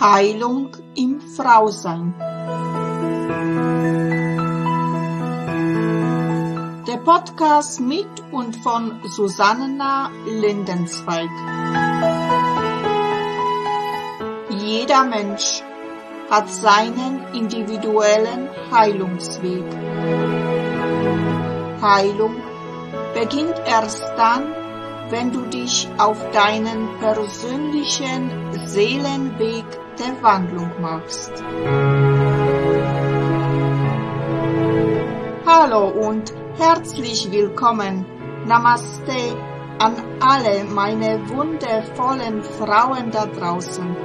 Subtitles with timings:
[0.00, 2.14] Heilung im Frausein.
[6.88, 11.28] Der Podcast mit und von Susanna Lindenzweig.
[14.48, 15.62] Jeder Mensch
[16.30, 19.64] hat seinen individuellen Heilungsweg.
[21.82, 22.36] Heilung
[23.12, 24.54] beginnt erst dann,
[25.10, 28.30] wenn du dich auf deinen persönlichen
[28.66, 29.64] Seelenweg
[29.98, 31.32] der Wandlung machst.
[35.44, 38.06] Hallo und herzlich willkommen.
[38.46, 39.36] Namaste
[39.80, 43.96] an alle meine wundervollen Frauen da draußen.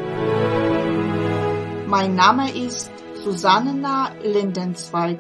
[1.87, 2.91] Mein Name ist
[3.23, 5.19] Susanna Lindenzweig.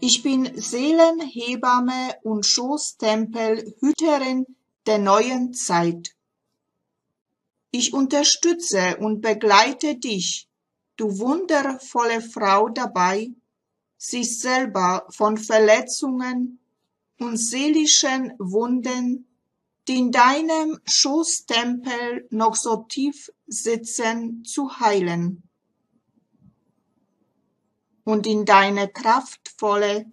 [0.00, 4.46] Ich bin Seelenhebamme und Schoßtempelhüterin
[4.88, 6.16] der neuen Zeit.
[7.70, 10.48] Ich unterstütze und begleite dich,
[10.96, 13.30] du wundervolle Frau dabei,
[13.98, 16.58] sich selber von Verletzungen
[17.18, 19.28] und seelischen Wunden,
[19.86, 25.42] die in deinem Schoßtempel noch so tief sitzen, zu heilen
[28.04, 30.10] und in deine kraftvolle,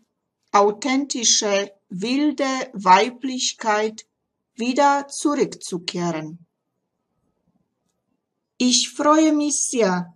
[0.52, 4.06] authentische, wilde Weiblichkeit
[4.56, 6.45] wieder zurückzukehren.
[8.58, 10.14] Ich freue mich sehr,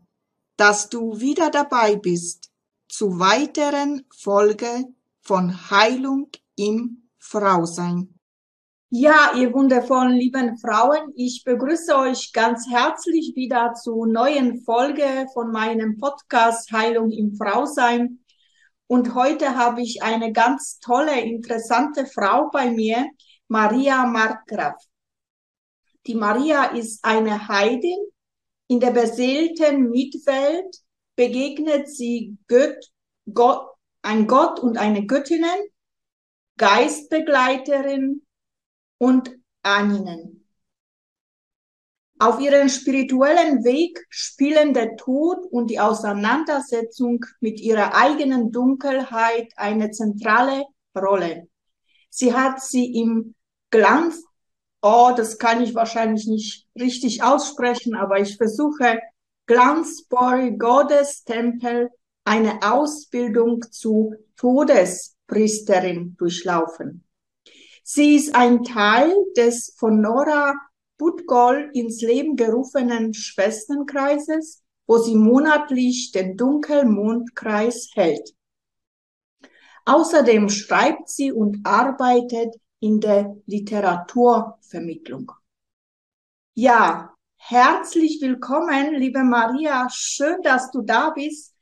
[0.56, 2.50] dass du wieder dabei bist
[2.88, 4.86] zu weiteren Folge
[5.22, 8.20] von Heilung im Frausein.
[8.92, 15.52] Ja, ihr wundervollen lieben Frauen, ich begrüße euch ganz herzlich wieder zu neuen Folge von
[15.52, 18.20] meinem Podcast Heilung im Frausein.
[18.88, 23.06] Und heute habe ich eine ganz tolle, interessante Frau bei mir,
[23.50, 24.76] Maria Markgraf.
[26.06, 27.98] Die Maria ist eine Heidin.
[28.68, 30.78] In der beseelten Mitwelt
[31.16, 32.92] begegnet sie Gott,
[33.34, 33.68] Gott,
[34.04, 35.60] ein Gott und eine Göttinnen,
[36.58, 38.24] Geistbegleiterin
[39.00, 39.32] und
[39.64, 40.48] Ahnen.
[42.20, 49.90] Auf ihrem spirituellen Weg spielen der Tod und die Auseinandersetzung mit ihrer eigenen Dunkelheit eine
[49.90, 50.66] zentrale
[50.96, 51.48] Rolle.
[52.10, 53.36] Sie hat sie im
[53.72, 54.24] Glanz,
[54.82, 59.00] oh, das kann ich wahrscheinlich nicht richtig aussprechen, aber ich versuche,
[59.46, 61.90] Glanzboy Gottes Tempel
[62.24, 67.04] eine Ausbildung zu Todespriesterin durchlaufen.
[67.84, 70.54] Sie ist ein Teil des von Nora
[71.00, 78.36] Budgol ins Leben gerufenen Schwesternkreises, wo sie monatlich den Dunkelmondkreis hält.
[79.86, 85.32] Außerdem schreibt sie und arbeitet in der Literaturvermittlung.
[86.54, 89.88] Ja, herzlich willkommen, liebe Maria.
[89.92, 91.56] Schön, dass du da bist.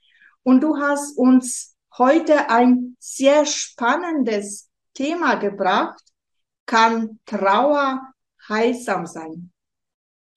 [0.43, 6.01] Und du hast uns heute ein sehr spannendes Thema gebracht.
[6.65, 8.01] Kann Trauer
[8.47, 9.51] heilsam sein?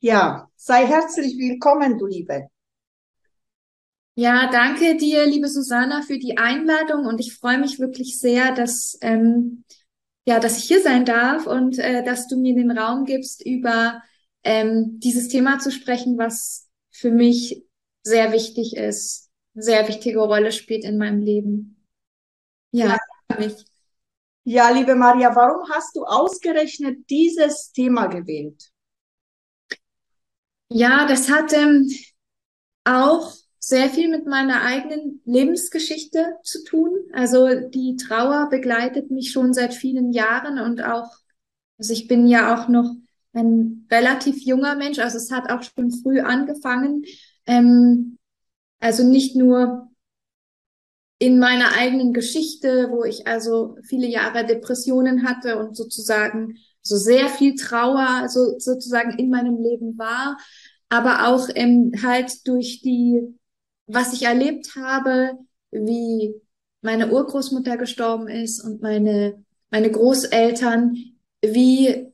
[0.01, 2.49] Ja, sei herzlich willkommen, du Liebe.
[4.15, 8.99] Ja, danke dir, liebe Susanna, für die Einladung und ich freue mich wirklich sehr, dass
[9.01, 9.65] ähm,
[10.25, 14.03] ja, dass ich hier sein darf und äh, dass du mir den Raum gibst, über
[14.43, 17.65] ähm, dieses Thema zu sprechen, was für mich
[18.03, 21.87] sehr wichtig ist, sehr wichtige Rolle spielt in meinem Leben.
[22.73, 22.99] Ja,
[23.31, 23.39] ja.
[23.39, 23.65] mich.
[24.45, 28.71] Ja, liebe Maria, warum hast du ausgerechnet dieses Thema gewählt?
[30.71, 31.91] Ja, das hat ähm,
[32.85, 36.91] auch sehr viel mit meiner eigenen Lebensgeschichte zu tun.
[37.13, 41.11] Also die Trauer begleitet mich schon seit vielen Jahren und auch,
[41.79, 42.95] also ich bin ja auch noch
[43.33, 47.05] ein relativ junger Mensch, also es hat auch schon früh angefangen.
[47.47, 48.19] Ähm,
[48.81, 49.91] also nicht nur
[51.19, 57.29] in meiner eigenen Geschichte, wo ich also viele Jahre Depressionen hatte und sozusagen so sehr
[57.29, 60.39] viel Trauer so sozusagen in meinem Leben war,
[60.89, 63.39] aber auch ähm, halt durch die
[63.93, 65.39] was ich erlebt habe,
[65.71, 66.35] wie
[66.83, 70.97] meine Urgroßmutter gestorben ist und meine, meine Großeltern,
[71.43, 72.13] wie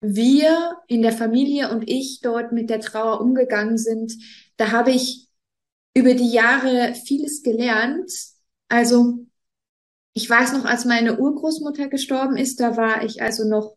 [0.00, 4.14] wir in der Familie und ich dort mit der Trauer umgegangen sind,
[4.56, 5.28] da habe ich
[5.94, 8.10] über die Jahre vieles gelernt.
[8.68, 9.26] Also
[10.12, 13.76] ich weiß noch, als meine Urgroßmutter gestorben ist, da war ich also noch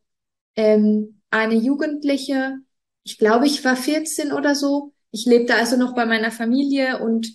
[0.56, 2.58] ähm, eine Jugendliche.
[3.04, 4.94] Ich glaube, ich war 14 oder so.
[5.12, 7.28] Ich lebte also noch bei meiner Familie und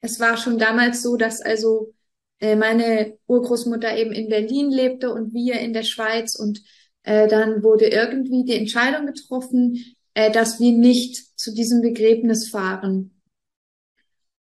[0.00, 1.94] es war schon damals so, dass also
[2.40, 6.60] äh, meine Urgroßmutter eben in Berlin lebte und wir in der Schweiz und
[7.02, 13.20] äh, dann wurde irgendwie die Entscheidung getroffen, äh, dass wir nicht zu diesem Begräbnis fahren.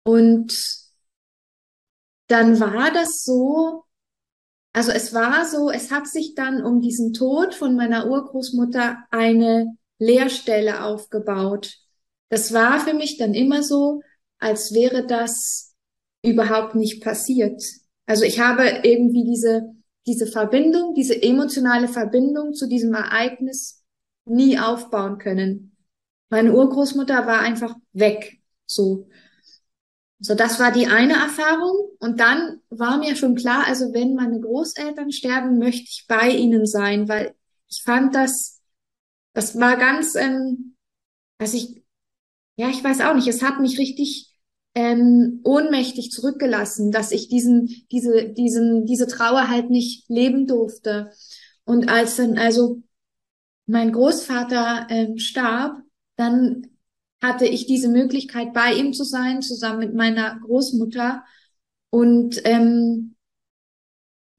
[0.04, 0.54] Und
[2.28, 3.83] dann war das so,
[4.74, 9.78] also es war so, es hat sich dann um diesen Tod von meiner Urgroßmutter eine
[10.00, 11.78] Leerstelle aufgebaut.
[12.30, 14.01] Das war für mich dann immer so,
[14.39, 15.75] als wäre das
[16.24, 17.62] überhaupt nicht passiert.
[18.06, 19.74] Also ich habe irgendwie diese,
[20.06, 23.83] diese Verbindung, diese emotionale Verbindung zu diesem Ereignis
[24.25, 25.75] nie aufbauen können.
[26.30, 29.07] Meine Urgroßmutter war einfach weg, so.
[30.19, 31.89] So, das war die eine Erfahrung.
[32.00, 36.66] Und dann war mir schon klar, also wenn meine Großeltern sterben, möchte ich bei ihnen
[36.66, 37.36] sein, weil
[37.68, 38.62] ich fand das,
[39.33, 40.75] das war ganz, ähm,
[41.38, 41.85] also ich,
[42.56, 44.31] ja, ich weiß auch nicht, es hat mich richtig
[44.75, 51.12] ähm, ohnmächtig zurückgelassen, dass ich diesen, diese, diesen, diese Trauer halt nicht leben durfte.
[51.63, 52.81] Und als dann also
[53.66, 55.81] mein Großvater ähm, starb,
[56.18, 56.68] dann
[57.22, 61.24] hatte ich diese Möglichkeit, bei ihm zu sein, zusammen mit meiner Großmutter.
[61.90, 63.16] Und ähm,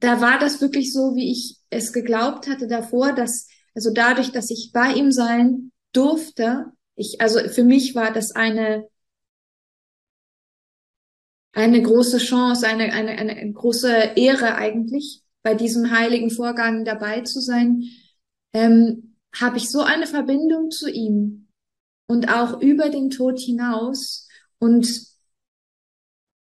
[0.00, 4.50] da war das wirklich so, wie ich es geglaubt hatte davor, dass, also dadurch, dass
[4.50, 6.66] ich bei ihm sein durfte,
[6.96, 8.88] ich, also für mich war das eine,
[11.52, 17.40] eine große Chance, eine, eine, eine große Ehre eigentlich, bei diesem heiligen Vorgang dabei zu
[17.40, 17.84] sein,
[18.52, 21.48] ähm, habe ich so eine Verbindung zu ihm
[22.08, 24.26] und auch über den Tod hinaus.
[24.58, 25.06] Und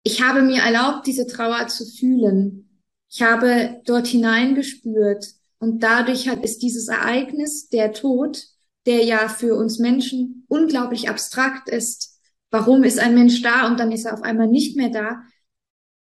[0.03, 2.81] ich habe mir erlaubt, diese Trauer zu fühlen.
[3.09, 5.25] Ich habe dort hineingespürt.
[5.59, 8.50] Und dadurch hat, ist dieses Ereignis, der Tod,
[8.85, 12.19] der ja für uns Menschen unglaublich abstrakt ist.
[12.49, 15.23] Warum ist ein Mensch da und dann ist er auf einmal nicht mehr da?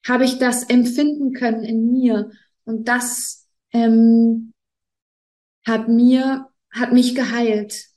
[0.06, 2.32] Habe ich das empfinden können in mir.
[2.64, 4.54] Und das ähm,
[5.66, 7.88] hat mir, hat mich geheilt.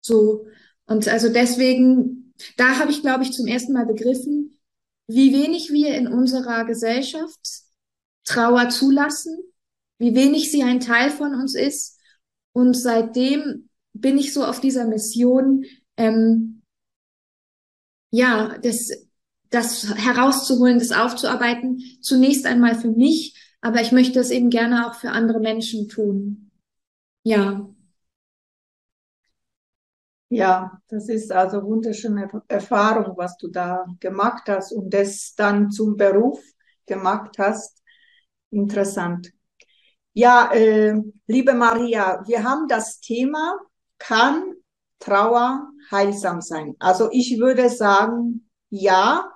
[0.00, 0.46] So.
[0.86, 4.58] Und also deswegen, da habe ich, glaube ich, zum ersten Mal begriffen,
[5.06, 7.66] wie wenig wir in unserer Gesellschaft
[8.24, 9.38] Trauer zulassen,
[9.98, 11.98] wie wenig sie ein Teil von uns ist.
[12.52, 13.68] Und seitdem
[14.00, 15.64] bin ich so auf dieser Mission,
[15.96, 16.62] ähm,
[18.10, 18.90] ja, das,
[19.50, 24.94] das herauszuholen, das aufzuarbeiten, zunächst einmal für mich, aber ich möchte es eben gerne auch
[24.94, 26.50] für andere Menschen tun.
[27.24, 27.68] Ja.
[30.28, 35.96] Ja, das ist also wunderschöne Erfahrung, was du da gemacht hast und das dann zum
[35.96, 36.40] Beruf
[36.84, 37.82] gemacht hast.
[38.50, 39.32] Interessant.
[40.14, 40.94] Ja, äh,
[41.26, 43.56] liebe Maria, wir haben das Thema,
[43.98, 44.54] kann
[44.98, 46.74] Trauer heilsam sein?
[46.78, 49.30] Also ich würde sagen, ja.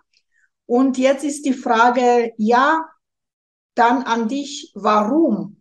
[0.66, 2.84] Und jetzt ist die Frage, ja,
[3.74, 5.60] dann an dich, warum?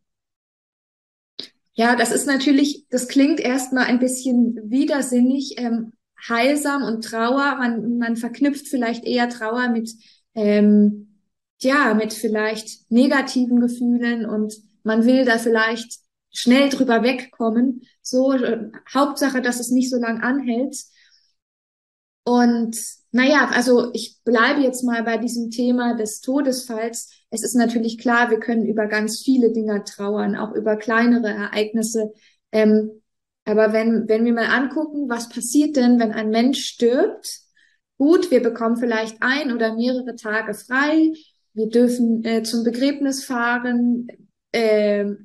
[1.73, 5.93] Ja, das ist natürlich, das klingt erstmal ein bisschen widersinnig, ähm,
[6.27, 7.55] heilsam und Trauer.
[7.57, 9.89] Man, man verknüpft vielleicht eher Trauer mit,
[10.35, 11.21] ähm,
[11.61, 14.53] ja, mit vielleicht negativen Gefühlen und
[14.83, 15.99] man will da vielleicht
[16.31, 17.83] schnell drüber wegkommen.
[18.09, 20.75] So, äh, Hauptsache, dass es nicht so lang anhält.
[22.23, 22.77] Und
[23.11, 27.09] naja, also ich bleibe jetzt mal bei diesem Thema des Todesfalls.
[27.31, 32.13] Es ist natürlich klar, wir können über ganz viele Dinge trauern, auch über kleinere Ereignisse.
[32.51, 33.01] Ähm,
[33.45, 37.41] aber wenn, wenn wir mal angucken, was passiert denn, wenn ein Mensch stirbt?
[37.97, 41.11] Gut, wir bekommen vielleicht ein oder mehrere Tage frei.
[41.53, 44.07] Wir dürfen äh, zum Begräbnis fahren.
[44.51, 45.15] Äh,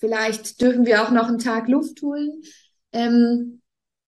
[0.00, 2.42] vielleicht dürfen wir auch noch einen Tag Luft holen.
[2.92, 3.60] Ähm,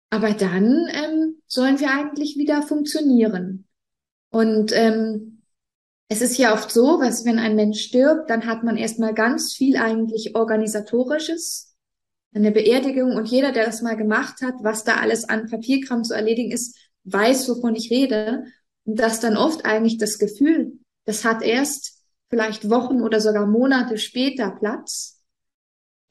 [0.09, 3.67] aber dann ähm, sollen wir eigentlich wieder funktionieren.
[4.29, 5.43] Und ähm,
[6.09, 9.53] es ist ja oft so, was wenn ein Mensch stirbt, dann hat man erstmal ganz
[9.53, 11.73] viel eigentlich organisatorisches,
[12.33, 16.13] eine Beerdigung und jeder, der das mal gemacht hat, was da alles an Papierkram zu
[16.13, 18.45] erledigen ist, weiß, wovon ich rede.
[18.83, 23.97] Und das dann oft eigentlich das Gefühl, das hat erst vielleicht Wochen oder sogar Monate
[23.97, 25.20] später Platz.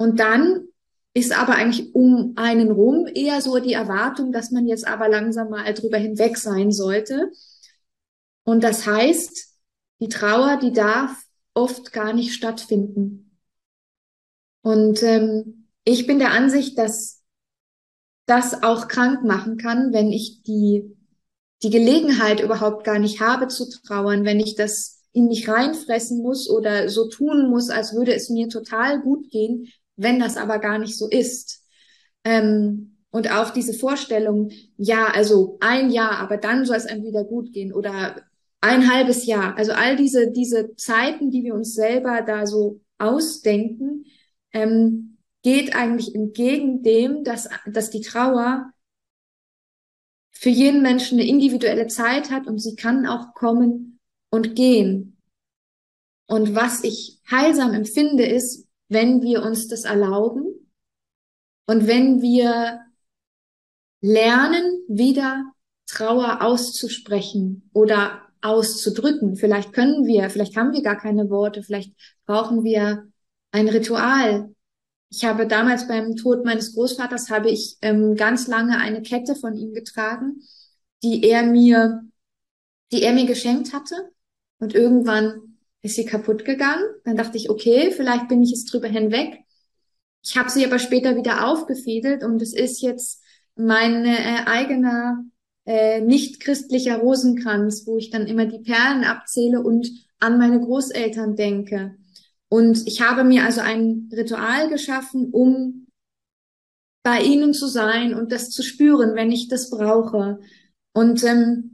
[0.01, 0.67] Und dann
[1.13, 5.51] ist aber eigentlich um einen rum eher so die Erwartung, dass man jetzt aber langsam
[5.51, 7.31] mal drüber hinweg sein sollte.
[8.43, 9.59] Und das heißt,
[10.01, 11.15] die Trauer, die darf
[11.53, 13.37] oft gar nicht stattfinden.
[14.63, 17.23] Und ähm, ich bin der Ansicht, dass
[18.25, 20.97] das auch krank machen kann, wenn ich die,
[21.63, 26.49] die Gelegenheit überhaupt gar nicht habe zu trauern, wenn ich das in mich reinfressen muss
[26.49, 29.69] oder so tun muss, als würde es mir total gut gehen,
[30.01, 31.65] wenn das aber gar nicht so ist.
[32.25, 37.25] Ähm, und auch diese Vorstellung, ja, also ein Jahr, aber dann soll es einem wieder
[37.25, 38.23] gut gehen oder
[38.61, 39.57] ein halbes Jahr.
[39.57, 44.05] Also all diese, diese Zeiten, die wir uns selber da so ausdenken,
[44.53, 48.71] ähm, geht eigentlich entgegen dem, dass, dass die Trauer
[50.31, 53.99] für jeden Menschen eine individuelle Zeit hat und sie kann auch kommen
[54.31, 55.19] und gehen.
[56.27, 60.45] Und was ich heilsam empfinde, ist, wenn wir uns das erlauben
[61.67, 62.81] und wenn wir
[64.03, 65.45] lernen, wieder
[65.87, 69.37] Trauer auszusprechen oder auszudrücken.
[69.37, 71.95] Vielleicht können wir, vielleicht haben wir gar keine Worte, vielleicht
[72.27, 73.09] brauchen wir
[73.53, 74.55] ein Ritual.
[75.09, 79.55] Ich habe damals beim Tod meines Großvaters habe ich ähm, ganz lange eine Kette von
[79.55, 80.43] ihm getragen,
[81.03, 82.03] die er mir,
[82.93, 84.11] die er mir geschenkt hatte.
[84.59, 85.50] Und irgendwann
[85.83, 86.85] ist sie kaputt gegangen.
[87.05, 89.41] Dann dachte ich, okay, vielleicht bin ich jetzt drüber hinweg.
[90.23, 93.23] Ich habe sie aber später wieder aufgefädelt und es ist jetzt
[93.57, 95.25] mein äh, eigener
[95.65, 101.37] äh, nicht christlicher Rosenkranz, wo ich dann immer die Perlen abzähle und an meine Großeltern
[101.37, 101.97] denke.
[102.49, 105.87] Und ich habe mir also ein Ritual geschaffen, um
[107.03, 110.41] bei ihnen zu sein und das zu spüren, wenn ich das brauche.
[110.93, 111.70] Und ähm,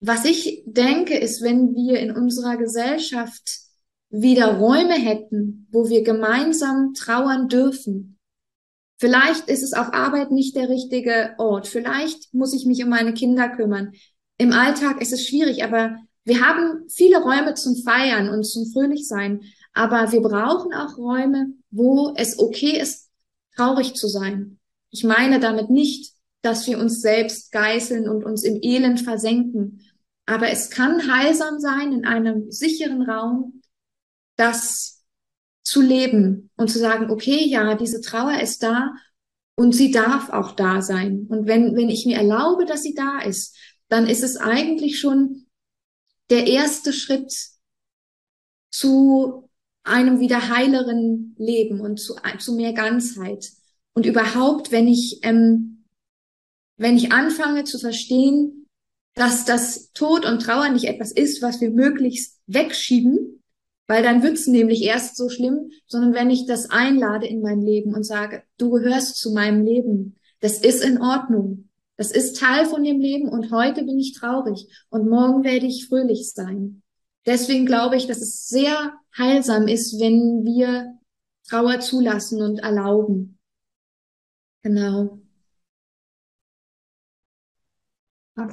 [0.00, 3.60] was ich denke, ist, wenn wir in unserer Gesellschaft
[4.08, 8.18] wieder Räume hätten, wo wir gemeinsam trauern dürfen,
[9.00, 11.66] Vielleicht ist es auf Arbeit nicht der richtige Ort.
[11.66, 13.92] Vielleicht muss ich mich um meine Kinder kümmern.
[14.36, 19.40] Im Alltag ist es schwierig, aber wir haben viele Räume zum Feiern und zum Fröhlichsein.
[19.72, 23.08] Aber wir brauchen auch Räume, wo es okay ist,
[23.56, 24.58] traurig zu sein.
[24.90, 29.80] Ich meine damit nicht, dass wir uns selbst geißeln und uns im Elend versenken.
[30.30, 33.62] Aber es kann heilsam sein, in einem sicheren Raum,
[34.36, 35.02] das
[35.64, 38.92] zu leben und zu sagen, okay, ja, diese Trauer ist da
[39.56, 41.26] und sie darf auch da sein.
[41.28, 43.58] Und wenn, wenn ich mir erlaube, dass sie da ist,
[43.88, 45.46] dann ist es eigentlich schon
[46.30, 47.34] der erste Schritt
[48.70, 49.50] zu
[49.82, 53.50] einem wieder heileren Leben und zu, zu mehr Ganzheit.
[53.94, 55.86] Und überhaupt, wenn ich, ähm,
[56.76, 58.59] wenn ich anfange zu verstehen,
[59.20, 63.42] dass das Tod und Trauer nicht etwas ist, was wir möglichst wegschieben,
[63.86, 67.94] weil dann wird's nämlich erst so schlimm, sondern wenn ich das einlade in mein Leben
[67.94, 71.68] und sage, du gehörst zu meinem Leben, das ist in Ordnung.
[71.98, 75.86] Das ist Teil von dem Leben und heute bin ich traurig und morgen werde ich
[75.86, 76.80] fröhlich sein.
[77.26, 80.98] Deswegen glaube ich, dass es sehr heilsam ist, wenn wir
[81.46, 83.38] Trauer zulassen und erlauben.
[84.62, 85.20] Genau.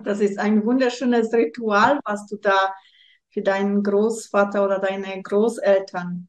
[0.04, 2.74] Das ist ein wunderschönes Ritual, was du da
[3.30, 6.28] für deinen Großvater oder deine Großeltern.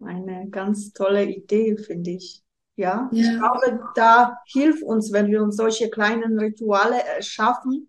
[0.00, 2.42] Eine ganz tolle Idee, finde ich.
[2.76, 3.08] Ja?
[3.10, 7.88] ja, ich glaube, da hilft uns, wenn wir uns solche kleinen Rituale schaffen,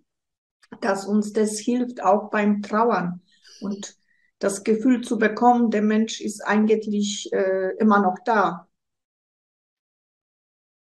[0.82, 3.22] dass uns das hilft, auch beim Trauern
[3.62, 3.98] und
[4.40, 8.67] das Gefühl zu bekommen, der Mensch ist eigentlich äh, immer noch da.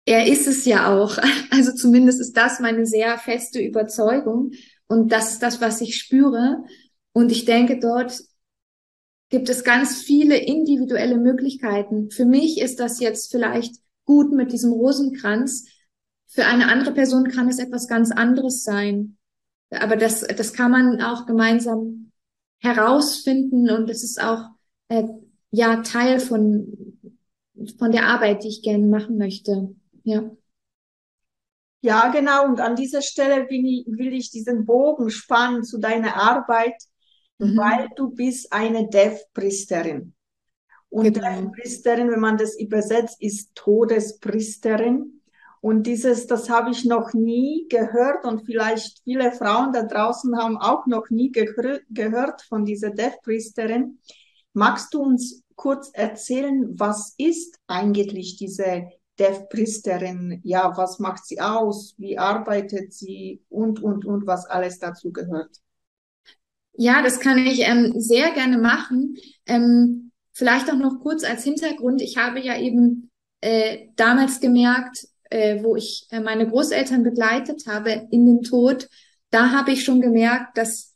[0.08, 1.18] Er ist es ja auch.
[1.50, 4.52] Also zumindest ist das meine sehr feste Überzeugung.
[4.86, 6.64] Und das ist das, was ich spüre.
[7.12, 8.18] Und ich denke, dort
[9.28, 12.10] gibt es ganz viele individuelle Möglichkeiten.
[12.10, 13.74] Für mich ist das jetzt vielleicht
[14.06, 15.66] gut mit diesem Rosenkranz.
[16.26, 19.18] Für eine andere Person kann es etwas ganz anderes sein.
[19.68, 22.12] Aber das, das kann man auch gemeinsam
[22.60, 24.48] herausfinden und es ist auch
[24.88, 25.04] äh,
[25.50, 26.96] ja Teil von
[27.78, 29.74] von der Arbeit, die ich gerne machen möchte.
[30.08, 30.30] Ja.
[31.80, 32.46] Ja, genau.
[32.46, 36.74] Und an dieser Stelle will ich, will ich diesen Bogen spannen zu deiner Arbeit
[37.38, 37.56] mhm.
[37.56, 40.14] weil du bist eine Dev-Priesterin.
[40.90, 41.28] Und genau.
[41.28, 45.22] Dev-Priesterin, wenn man das übersetzt, ist Todespriesterin.
[45.60, 50.56] Und dieses, das habe ich noch nie gehört und vielleicht viele Frauen da draußen haben
[50.56, 51.52] auch noch nie ge
[51.90, 53.98] gehört von dieser Dev-Priesterin.
[54.52, 60.40] Magst du uns kurz erzählen, was ist eigentlich diese Dev-Priesterin?
[60.44, 61.94] Ja, was macht sie aus?
[61.98, 63.42] Wie arbeitet sie?
[63.48, 65.50] Und, und, und, was alles dazu gehört?
[66.74, 69.16] Ja, das kann ich ähm, sehr gerne machen.
[69.46, 72.00] Ähm, vielleicht auch noch kurz als Hintergrund.
[72.00, 73.10] Ich habe ja eben
[73.40, 78.88] äh, damals gemerkt, äh, wo ich äh, meine Großeltern begleitet habe in den Tod,
[79.30, 80.94] da habe ich schon gemerkt, dass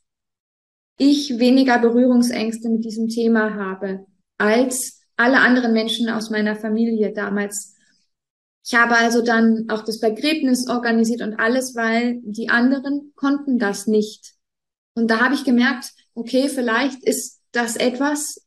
[0.97, 4.05] ich weniger Berührungsängste mit diesem Thema habe
[4.37, 7.75] als alle anderen Menschen aus meiner Familie damals.
[8.65, 13.87] Ich habe also dann auch das Begräbnis organisiert und alles, weil die anderen konnten das
[13.87, 14.35] nicht.
[14.95, 18.45] Und da habe ich gemerkt, okay, vielleicht ist das etwas,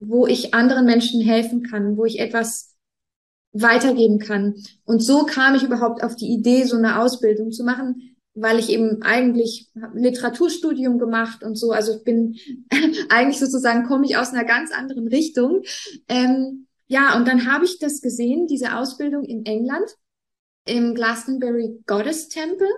[0.00, 2.74] wo ich anderen Menschen helfen kann, wo ich etwas
[3.52, 4.56] weitergeben kann.
[4.84, 8.68] Und so kam ich überhaupt auf die Idee, so eine Ausbildung zu machen, weil ich
[8.68, 11.70] eben eigentlich Literaturstudium gemacht und so.
[11.70, 12.36] Also ich bin
[13.08, 15.62] eigentlich sozusagen komme ich aus einer ganz anderen Richtung.
[16.08, 19.88] Ähm, ja, und dann habe ich das gesehen, diese Ausbildung in England,
[20.64, 22.68] im Glastonbury Goddess Temple,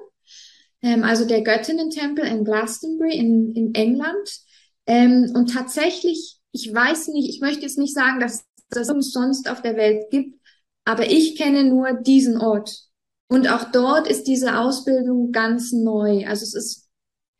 [0.83, 4.41] ähm, also der Göttinnen-Tempel in Glastonbury in, in England.
[4.87, 9.63] Ähm, und tatsächlich, ich weiß nicht, ich möchte jetzt nicht sagen, dass das sonst auf
[9.63, 10.39] der Welt gibt,
[10.85, 12.85] aber ich kenne nur diesen Ort.
[13.29, 16.27] Und auch dort ist diese Ausbildung ganz neu.
[16.27, 16.89] Also es ist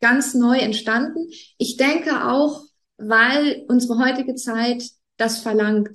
[0.01, 1.29] ganz neu entstanden.
[1.57, 2.63] Ich denke auch,
[2.97, 4.83] weil unsere heutige Zeit
[5.17, 5.89] das verlangt.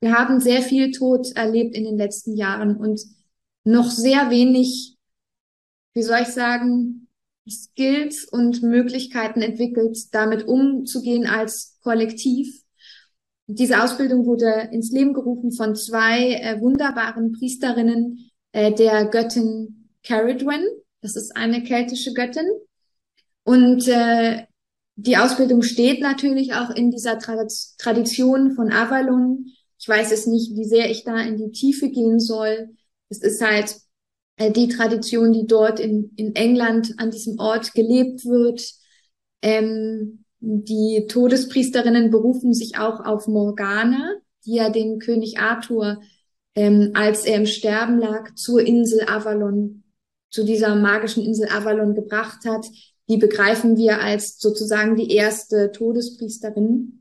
[0.00, 3.00] Wir haben sehr viel Tod erlebt in den letzten Jahren und
[3.64, 4.96] noch sehr wenig,
[5.94, 7.08] wie soll ich sagen,
[7.48, 12.62] Skills und Möglichkeiten entwickelt, damit umzugehen als Kollektiv.
[13.46, 20.64] Diese Ausbildung wurde ins Leben gerufen von zwei äh, wunderbaren Priesterinnen äh, der Göttin Caridwen.
[21.00, 22.46] Das ist eine keltische Göttin.
[23.44, 24.44] Und äh,
[24.96, 27.46] die Ausbildung steht natürlich auch in dieser Tra
[27.78, 29.46] Tradition von Avalon.
[29.78, 32.70] Ich weiß es nicht, wie sehr ich da in die Tiefe gehen soll.
[33.08, 33.76] Es ist halt
[34.36, 38.72] äh, die Tradition, die dort in, in England an diesem Ort gelebt wird.
[39.42, 46.00] Ähm, die Todespriesterinnen berufen sich auch auf Morgana, die ja den König Arthur,
[46.54, 49.82] ähm, als er im Sterben lag, zur Insel Avalon,
[50.30, 52.66] zu dieser magischen Insel Avalon gebracht hat.
[53.08, 56.97] Die begreifen wir als sozusagen die erste Todespriesterin.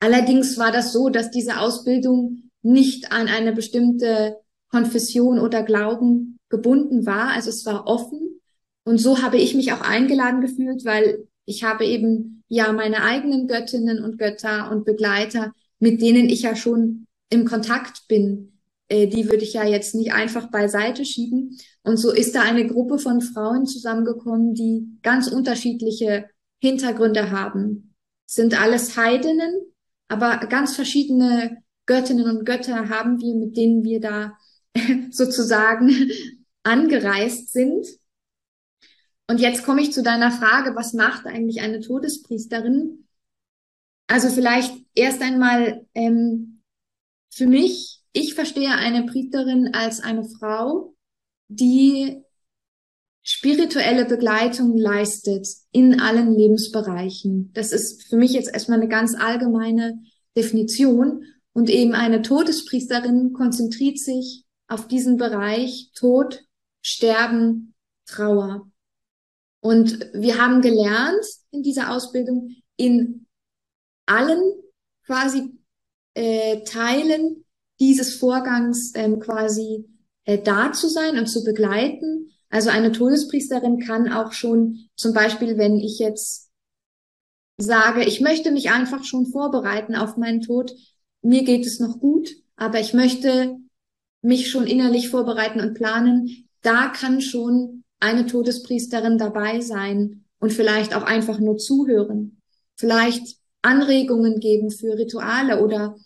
[0.00, 4.36] Allerdings war das so, dass diese Ausbildung nicht an eine bestimmte
[4.70, 7.30] Konfession oder Glauben gebunden war.
[7.30, 8.40] Also es war offen.
[8.84, 13.48] Und so habe ich mich auch eingeladen gefühlt, weil ich habe eben ja meine eigenen
[13.48, 18.58] Göttinnen und Götter und Begleiter, mit denen ich ja schon im Kontakt bin.
[18.88, 21.58] Äh, die würde ich ja jetzt nicht einfach beiseite schieben.
[21.82, 26.26] Und so ist da eine Gruppe von Frauen zusammengekommen, die ganz unterschiedliche
[26.60, 27.94] Hintergründe haben.
[28.26, 29.67] Sind alles Heidinnen,
[30.08, 34.36] aber ganz verschiedene Göttinnen und Götter haben wir, mit denen wir da
[35.10, 36.10] sozusagen
[36.62, 37.86] angereist sind.
[39.30, 43.06] Und jetzt komme ich zu deiner Frage, was macht eigentlich eine Todespriesterin?
[44.06, 46.62] Also vielleicht erst einmal ähm,
[47.30, 50.94] für mich, ich verstehe eine Priesterin als eine Frau,
[51.48, 52.22] die
[53.30, 57.52] spirituelle Begleitung leistet in allen Lebensbereichen.
[57.52, 60.00] Das ist für mich jetzt erstmal eine ganz allgemeine
[60.34, 61.24] Definition.
[61.52, 66.42] Und eben eine Todespriesterin konzentriert sich auf diesen Bereich Tod,
[66.80, 67.74] Sterben,
[68.06, 68.70] Trauer.
[69.60, 73.26] Und wir haben gelernt in dieser Ausbildung, in
[74.06, 74.40] allen
[75.04, 75.52] quasi
[76.14, 77.44] äh, Teilen
[77.78, 79.84] dieses Vorgangs ähm, quasi
[80.24, 82.30] äh, da zu sein und zu begleiten.
[82.50, 86.50] Also eine Todespriesterin kann auch schon zum Beispiel, wenn ich jetzt
[87.58, 90.74] sage, ich möchte mich einfach schon vorbereiten auf meinen Tod,
[91.22, 93.56] mir geht es noch gut, aber ich möchte
[94.22, 100.94] mich schon innerlich vorbereiten und planen, da kann schon eine Todespriesterin dabei sein und vielleicht
[100.94, 102.40] auch einfach nur zuhören,
[102.76, 105.96] vielleicht Anregungen geben für Rituale oder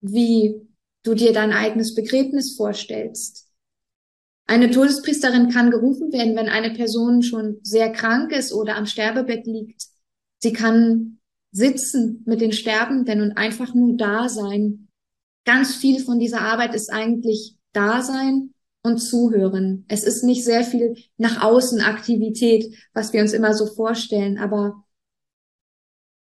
[0.00, 0.68] wie
[1.02, 3.47] du dir dein eigenes Begräbnis vorstellst.
[4.48, 9.46] Eine Todespriesterin kann gerufen werden, wenn eine Person schon sehr krank ist oder am Sterbebett
[9.46, 9.84] liegt.
[10.38, 11.18] Sie kann
[11.52, 14.88] sitzen mit den Sterbenden und einfach nur da sein.
[15.44, 19.84] Ganz viel von dieser Arbeit ist eigentlich Dasein und Zuhören.
[19.86, 24.82] Es ist nicht sehr viel nach außen Aktivität, was wir uns immer so vorstellen, aber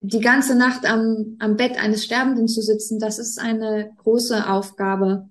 [0.00, 5.30] die ganze Nacht am, am Bett eines Sterbenden zu sitzen, das ist eine große Aufgabe.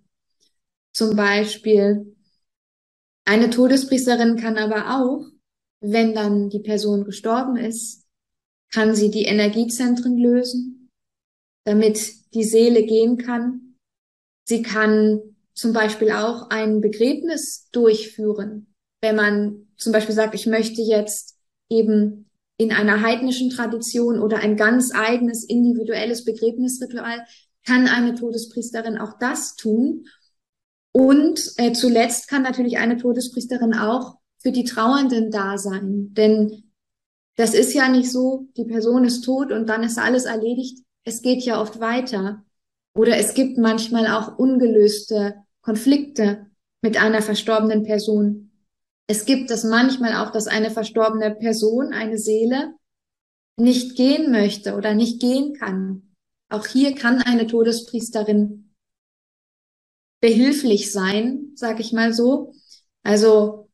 [0.93, 2.15] Zum Beispiel
[3.25, 5.25] eine Todespriesterin kann aber auch,
[5.81, 8.05] wenn dann die Person gestorben ist,
[8.71, 10.89] kann sie die Energiezentren lösen,
[11.63, 13.75] damit die Seele gehen kann.
[14.45, 15.21] Sie kann
[15.53, 18.73] zum Beispiel auch ein Begräbnis durchführen.
[19.01, 21.37] Wenn man zum Beispiel sagt, ich möchte jetzt
[21.69, 27.25] eben in einer heidnischen Tradition oder ein ganz eigenes individuelles Begräbnisritual,
[27.65, 30.05] kann eine Todespriesterin auch das tun.
[30.91, 36.13] Und äh, zuletzt kann natürlich eine Todespriesterin auch für die Trauernden da sein.
[36.13, 36.63] Denn
[37.35, 40.79] das ist ja nicht so, die Person ist tot und dann ist alles erledigt.
[41.03, 42.43] Es geht ja oft weiter.
[42.95, 46.47] Oder es gibt manchmal auch ungelöste Konflikte
[46.81, 48.51] mit einer verstorbenen Person.
[49.07, 52.73] Es gibt es manchmal auch, dass eine verstorbene Person, eine Seele,
[53.57, 56.15] nicht gehen möchte oder nicht gehen kann.
[56.49, 58.68] Auch hier kann eine Todespriesterin
[60.21, 62.53] behilflich sein, sag ich mal so.
[63.03, 63.69] Also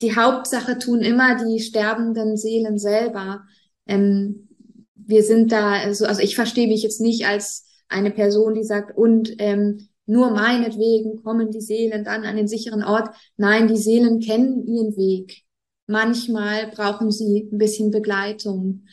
[0.00, 3.42] die Hauptsache tun immer die sterbenden Seelen selber.
[3.86, 4.48] Ähm,
[4.94, 8.96] wir sind da, also, also ich verstehe mich jetzt nicht als eine Person, die sagt,
[8.96, 13.14] und ähm, nur meinetwegen kommen die Seelen dann an den sicheren Ort.
[13.36, 15.42] Nein, die Seelen kennen ihren Weg.
[15.86, 18.86] Manchmal brauchen sie ein bisschen Begleitung.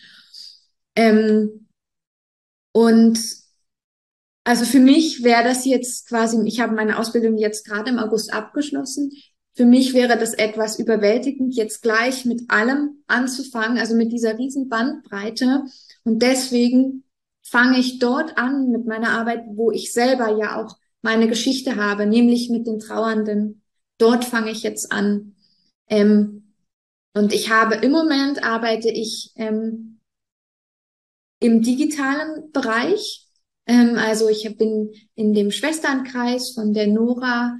[0.95, 1.67] Ähm,
[2.71, 3.19] und
[4.45, 8.31] also für mich wäre das jetzt quasi, ich habe meine Ausbildung jetzt gerade im August
[8.31, 9.11] abgeschlossen.
[9.53, 14.69] Für mich wäre das etwas überwältigend, jetzt gleich mit allem anzufangen, also mit dieser riesen
[14.69, 15.63] Bandbreite.
[16.03, 17.03] Und deswegen
[17.41, 22.05] fange ich dort an mit meiner Arbeit, wo ich selber ja auch meine Geschichte habe,
[22.05, 23.63] nämlich mit den Trauernden.
[23.97, 25.35] Dort fange ich jetzt an.
[25.87, 26.53] Ähm,
[27.15, 29.99] und ich habe im Moment arbeite ich ähm,
[31.39, 33.24] im digitalen Bereich.
[33.67, 37.57] Ähm, also ich bin in dem Schwesternkreis von der Nora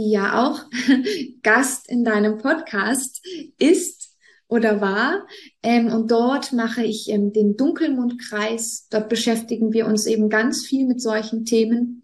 [0.00, 0.64] die ja auch
[1.42, 3.24] Gast in deinem Podcast
[3.58, 4.16] ist
[4.48, 5.26] oder war.
[5.62, 8.86] Ähm, und dort mache ich ähm, den Dunkelmondkreis.
[8.90, 12.02] Dort beschäftigen wir uns eben ganz viel mit solchen Themen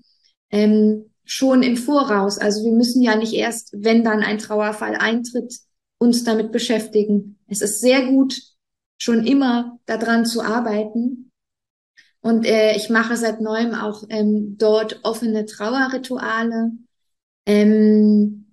[0.50, 2.38] ähm, schon im Voraus.
[2.38, 5.54] Also wir müssen ja nicht erst, wenn dann ein Trauerfall eintritt,
[5.98, 7.38] uns damit beschäftigen.
[7.48, 8.38] Es ist sehr gut,
[8.98, 11.32] schon immer daran zu arbeiten.
[12.26, 16.72] Und äh, ich mache seit neuem auch ähm, dort offene Trauerrituale
[17.46, 18.46] ähm,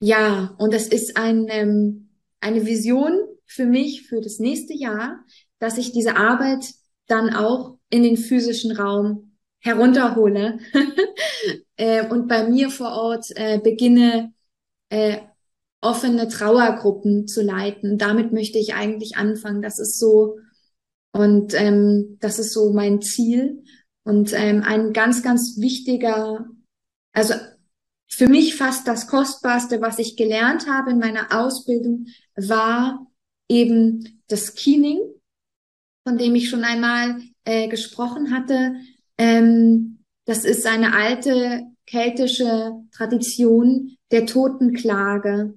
[0.00, 2.10] ja, und das ist ein, ähm,
[2.40, 5.24] eine Vision für mich für das nächste Jahr,
[5.58, 6.66] dass ich diese Arbeit
[7.06, 10.58] dann auch in den physischen Raum herunterhole
[11.76, 14.34] äh, und bei mir vor Ort äh, beginne,
[14.90, 15.18] äh,
[15.80, 17.96] offene Trauergruppen zu leiten.
[17.96, 19.62] Damit möchte ich eigentlich anfangen.
[19.62, 20.38] Das ist so
[21.14, 23.62] und ähm, das ist so mein Ziel
[24.02, 26.44] und ähm, ein ganz, ganz wichtiger,
[27.12, 27.34] also
[28.08, 33.06] für mich fast das Kostbarste, was ich gelernt habe in meiner Ausbildung, war
[33.48, 34.98] eben das Keening,
[36.06, 38.74] von dem ich schon einmal äh, gesprochen hatte.
[39.16, 45.56] Ähm, das ist eine alte keltische Tradition der Totenklage.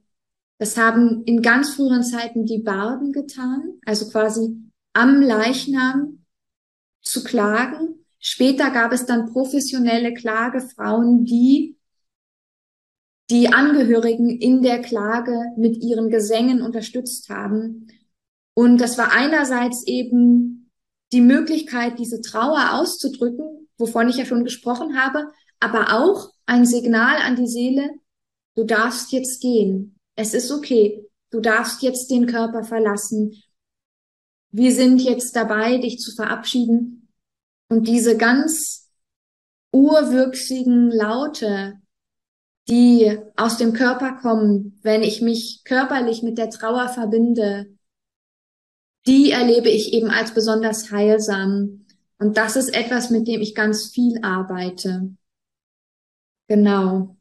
[0.59, 4.66] Das haben in ganz früheren Zeiten die Barden getan, also quasi
[4.97, 6.25] am Leichnam
[7.01, 8.05] zu klagen.
[8.19, 11.77] Später gab es dann professionelle Klagefrauen, die
[13.29, 17.88] die Angehörigen in der Klage mit ihren Gesängen unterstützt haben.
[18.55, 20.71] Und das war einerseits eben
[21.12, 25.27] die Möglichkeit, diese Trauer auszudrücken, wovon ich ja schon gesprochen habe,
[25.60, 27.91] aber auch ein Signal an die Seele,
[28.55, 29.99] du darfst jetzt gehen.
[30.15, 31.05] Es ist okay.
[31.29, 33.36] Du darfst jetzt den Körper verlassen.
[34.51, 37.10] Wir sind jetzt dabei, dich zu verabschieden.
[37.69, 38.89] Und diese ganz
[39.71, 41.81] urwürzigen Laute,
[42.69, 47.77] die aus dem Körper kommen, wenn ich mich körperlich mit der Trauer verbinde,
[49.05, 51.86] die erlebe ich eben als besonders heilsam.
[52.19, 55.15] Und das ist etwas, mit dem ich ganz viel arbeite.
[56.47, 57.16] Genau.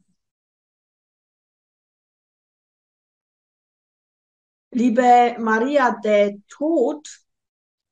[4.71, 7.07] Liebe Maria, der Tod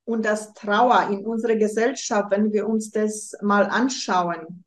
[0.04, 4.64] und das Trauer in unserer Gesellschaft, wenn wir uns das mal anschauen,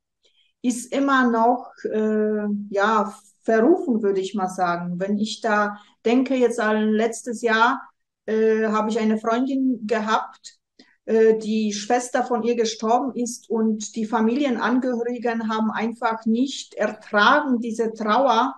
[0.62, 5.00] ist immer noch, äh, ja, verrufen, würde ich mal sagen.
[5.00, 7.82] Wenn ich da denke, jetzt an letztes Jahr
[8.26, 10.60] äh, habe ich eine Freundin gehabt,
[11.06, 17.94] äh, die Schwester von ihr gestorben ist und die Familienangehörigen haben einfach nicht ertragen, diese
[17.94, 18.56] Trauer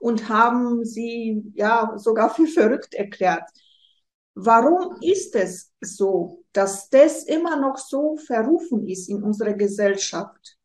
[0.00, 3.44] und haben sie ja sogar für verrückt erklärt.
[4.34, 10.56] Warum ist es so, dass das immer noch so verrufen ist in unserer Gesellschaft?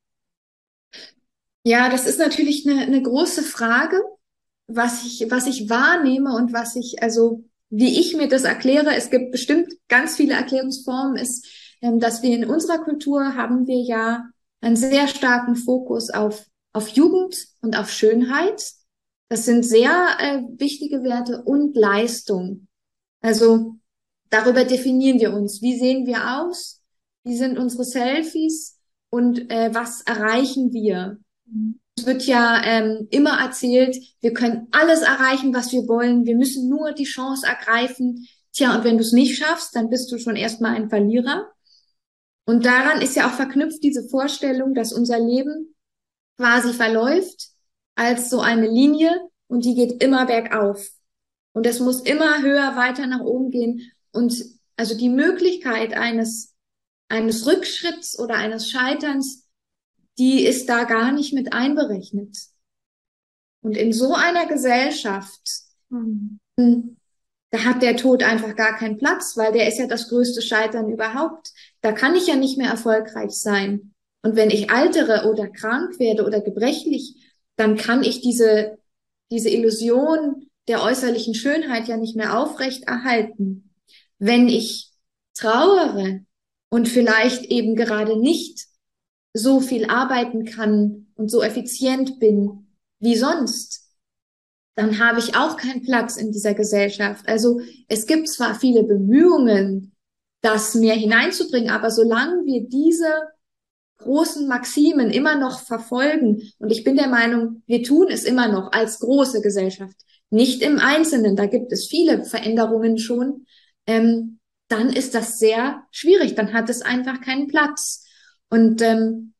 [1.63, 4.01] Ja, das ist natürlich eine, eine große Frage,
[4.67, 8.95] was ich, was ich wahrnehme und was ich, also wie ich mir das erkläre.
[8.95, 11.47] Es gibt bestimmt ganz viele Erklärungsformen, ist,
[11.81, 14.29] ähm, dass wir in unserer Kultur haben wir ja
[14.61, 18.63] einen sehr starken Fokus auf, auf Jugend und auf Schönheit.
[19.27, 22.67] Das sind sehr äh, wichtige Werte und Leistung.
[23.21, 23.75] Also
[24.29, 25.61] darüber definieren wir uns.
[25.61, 26.81] Wie sehen wir aus?
[27.23, 28.77] Wie sind unsere Selfies?
[29.09, 31.17] Und äh, was erreichen wir?
[31.97, 36.25] Es wird ja ähm, immer erzählt, wir können alles erreichen, was wir wollen.
[36.25, 38.27] Wir müssen nur die Chance ergreifen.
[38.51, 41.51] Tja, und wenn du es nicht schaffst, dann bist du schon erstmal ein Verlierer.
[42.45, 45.75] Und daran ist ja auch verknüpft diese Vorstellung, dass unser Leben
[46.37, 47.54] quasi verläuft
[47.95, 50.87] als so eine Linie und die geht immer bergauf.
[51.53, 53.91] Und es muss immer höher weiter nach oben gehen.
[54.11, 54.43] Und
[54.75, 56.53] also die Möglichkeit eines,
[57.07, 59.45] eines Rückschritts oder eines Scheiterns
[60.17, 62.37] die ist da gar nicht mit einberechnet.
[63.61, 65.41] Und in so einer Gesellschaft,
[65.89, 66.39] mhm.
[66.57, 70.89] da hat der Tod einfach gar keinen Platz, weil der ist ja das größte Scheitern
[70.89, 71.51] überhaupt.
[71.81, 73.93] Da kann ich ja nicht mehr erfolgreich sein.
[74.21, 77.24] Und wenn ich altere oder krank werde oder gebrechlich,
[77.55, 78.77] dann kann ich diese,
[79.31, 83.73] diese Illusion der äußerlichen Schönheit ja nicht mehr aufrecht erhalten.
[84.17, 84.91] Wenn ich
[85.35, 86.21] trauere
[86.69, 88.65] und vielleicht eben gerade nicht
[89.33, 92.67] so viel arbeiten kann und so effizient bin
[92.99, 93.85] wie sonst,
[94.75, 97.27] dann habe ich auch keinen Platz in dieser Gesellschaft.
[97.27, 99.93] Also es gibt zwar viele Bemühungen,
[100.41, 103.07] das mehr hineinzubringen, aber solange wir diese
[103.97, 108.71] großen Maximen immer noch verfolgen, und ich bin der Meinung, wir tun es immer noch
[108.71, 109.95] als große Gesellschaft,
[110.29, 113.45] nicht im Einzelnen, da gibt es viele Veränderungen schon,
[113.87, 118.05] ähm, dann ist das sehr schwierig, dann hat es einfach keinen Platz.
[118.49, 119.33] Und ähm,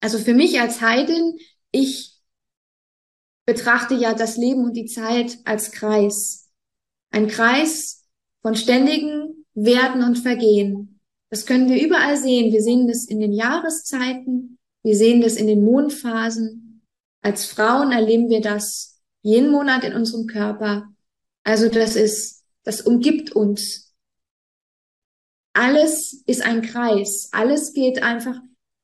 [0.00, 1.38] also für mich als Heidin,
[1.70, 2.18] ich
[3.46, 6.50] betrachte ja das Leben und die Zeit als Kreis.
[7.10, 8.04] Ein Kreis
[8.42, 10.97] von ständigen Werden und Vergehen.
[11.30, 12.52] Das können wir überall sehen.
[12.52, 16.82] Wir sehen das in den Jahreszeiten, wir sehen das in den Mondphasen.
[17.22, 20.88] Als Frauen erleben wir das jeden Monat in unserem Körper.
[21.44, 23.92] Also das ist, das umgibt uns.
[25.52, 27.28] Alles ist ein Kreis.
[27.32, 28.40] Alles geht einfach,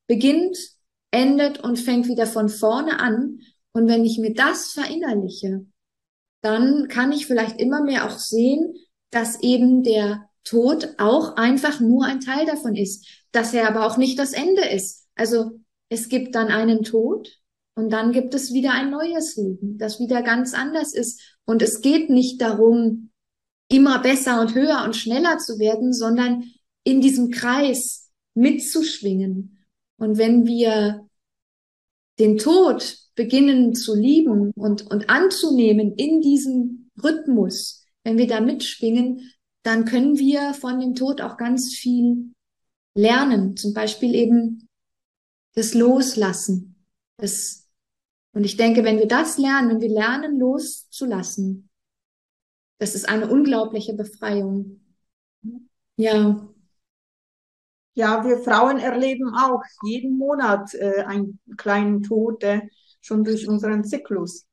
[0.07, 0.57] beginnt
[1.15, 3.41] endet und fängt wieder von vorne an.
[3.73, 5.65] Und wenn ich mir das verinnerliche,
[6.43, 8.75] dann kann ich vielleicht immer mehr auch sehen,
[9.11, 13.97] dass eben der Tod auch einfach nur ein Teil davon ist, dass er aber auch
[13.97, 15.07] nicht das Ende ist.
[15.15, 17.41] Also es gibt dann einen Tod
[17.75, 21.39] und dann gibt es wieder ein neues Leben, das wieder ganz anders ist.
[21.45, 23.11] Und es geht nicht darum,
[23.69, 26.45] immer besser und höher und schneller zu werden, sondern
[26.85, 29.55] in diesem Kreis mitzuschwingen
[29.97, 31.09] und wenn wir
[32.19, 39.33] den Tod beginnen zu lieben und, und anzunehmen in diesem Rhythmus, wenn wir da mitschwingen,
[39.65, 42.33] dann können wir von dem Tod auch ganz viel
[42.95, 43.57] lernen.
[43.57, 44.69] Zum Beispiel eben
[45.55, 46.85] das Loslassen.
[47.17, 47.67] Das,
[48.33, 51.71] und ich denke, wenn wir das lernen, wenn wir lernen loszulassen,
[52.79, 54.81] das ist eine unglaubliche Befreiung.
[55.97, 56.49] Ja.
[57.97, 62.63] Ja, wir Frauen erleben auch jeden Monat äh, einen kleinen Tod äh,
[63.01, 64.47] schon durch unseren Zyklus.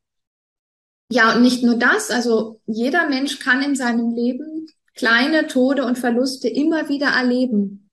[1.11, 4.67] Ja, und nicht nur das, also jeder Mensch kann in seinem Leben
[5.01, 7.89] kleine Tode und Verluste immer wieder erleben.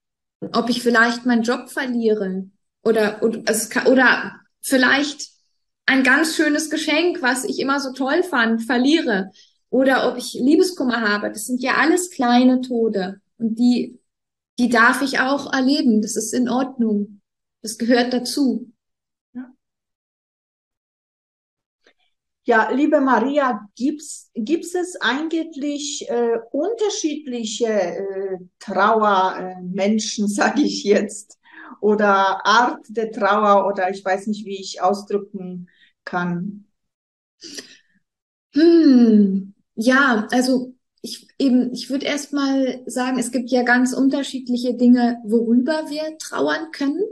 [0.53, 2.49] Ob ich vielleicht meinen Job verliere
[2.83, 5.29] oder, oder, vielleicht
[5.85, 9.31] ein ganz schönes Geschenk, was ich immer so toll fand, verliere.
[9.69, 11.29] Oder ob ich Liebeskummer habe.
[11.29, 13.21] Das sind ja alles kleine Tode.
[13.37, 13.99] Und die
[14.59, 16.01] die darf ich auch erleben.
[16.01, 17.21] Das ist in Ordnung.
[17.61, 18.71] Das gehört dazu.
[22.49, 31.37] Ja liebe Maria, gibt's gibt's es eigentlich äh, unterschiedliche äh, Trauermenschen, äh, sage ich jetzt,
[31.79, 35.69] oder Art der Trauer oder ich weiß nicht, wie ich ausdrücken
[36.03, 36.65] kann?
[38.55, 44.73] Hm, ja, also ich eben, ich würde erst mal sagen, es gibt ja ganz unterschiedliche
[44.73, 47.03] Dinge, worüber wir trauern können.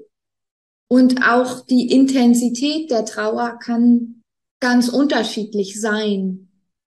[0.89, 4.16] Und auch die Intensität der Trauer kann
[4.59, 6.49] ganz unterschiedlich sein.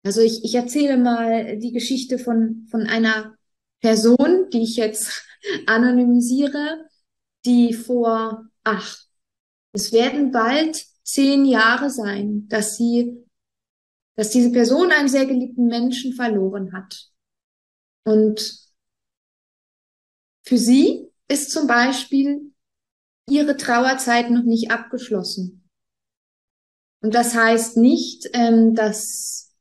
[0.05, 3.37] Also ich, ich erzähle mal die Geschichte von, von einer
[3.81, 5.25] Person, die ich jetzt
[5.67, 6.87] anonymisiere,
[7.45, 8.99] die vor, ach,
[9.73, 13.25] es werden bald zehn Jahre sein, dass sie
[14.19, 17.09] dass diese Person einen sehr geliebten Menschen verloren hat.
[18.05, 18.53] Und
[20.45, 22.53] für sie ist zum Beispiel
[23.31, 25.68] ihre Trauerzeit noch nicht abgeschlossen.
[27.01, 29.55] Und das heißt nicht, ähm, dass,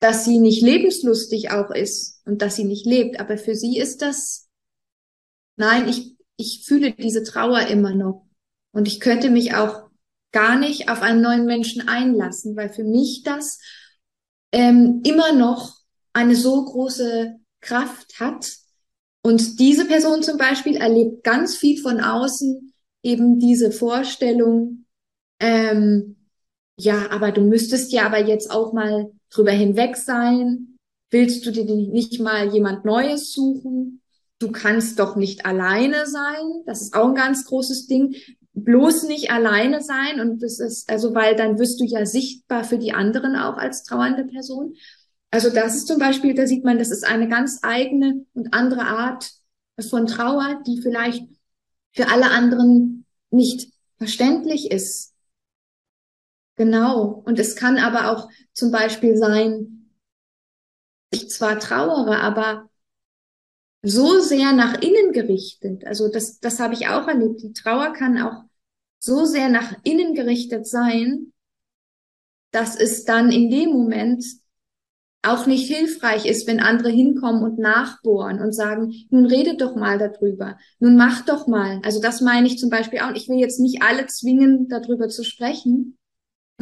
[0.00, 4.02] dass sie nicht lebenslustig auch ist und dass sie nicht lebt, aber für sie ist
[4.02, 4.48] das,
[5.56, 8.26] nein, ich, ich fühle diese Trauer immer noch.
[8.72, 9.90] Und ich könnte mich auch
[10.32, 13.58] gar nicht auf einen neuen Menschen einlassen, weil für mich das
[14.50, 15.76] ähm, immer noch
[16.14, 18.50] eine so große Kraft hat.
[19.22, 24.81] Und diese Person zum Beispiel erlebt ganz viel von außen eben diese Vorstellung,
[25.42, 26.16] ähm,
[26.78, 30.78] ja, aber du müsstest ja aber jetzt auch mal drüber hinweg sein.
[31.10, 34.00] Willst du dir nicht mal jemand Neues suchen?
[34.38, 36.62] Du kannst doch nicht alleine sein.
[36.64, 38.14] Das ist auch ein ganz großes Ding
[38.54, 42.78] bloß nicht alleine sein und das ist, also weil dann wirst du ja sichtbar für
[42.78, 44.74] die anderen auch als trauernde Person.
[45.30, 48.82] Also das ist zum Beispiel, da sieht man, das ist eine ganz eigene und andere
[48.82, 49.30] Art
[49.88, 51.24] von Trauer, die vielleicht
[51.92, 55.11] für alle anderen nicht verständlich ist.
[56.56, 57.22] Genau.
[57.24, 59.90] Und es kann aber auch zum Beispiel sein,
[61.10, 62.70] ich zwar trauere, aber
[63.82, 65.84] so sehr nach innen gerichtet.
[65.86, 67.42] Also das, das habe ich auch erlebt.
[67.42, 68.44] Die Trauer kann auch
[68.98, 71.32] so sehr nach innen gerichtet sein,
[72.52, 74.24] dass es dann in dem Moment
[75.22, 79.98] auch nicht hilfreich ist, wenn andere hinkommen und nachbohren und sagen, nun redet doch mal
[79.98, 81.80] darüber, nun mach doch mal.
[81.84, 83.14] Also das meine ich zum Beispiel auch.
[83.14, 85.96] Ich will jetzt nicht alle zwingen, darüber zu sprechen.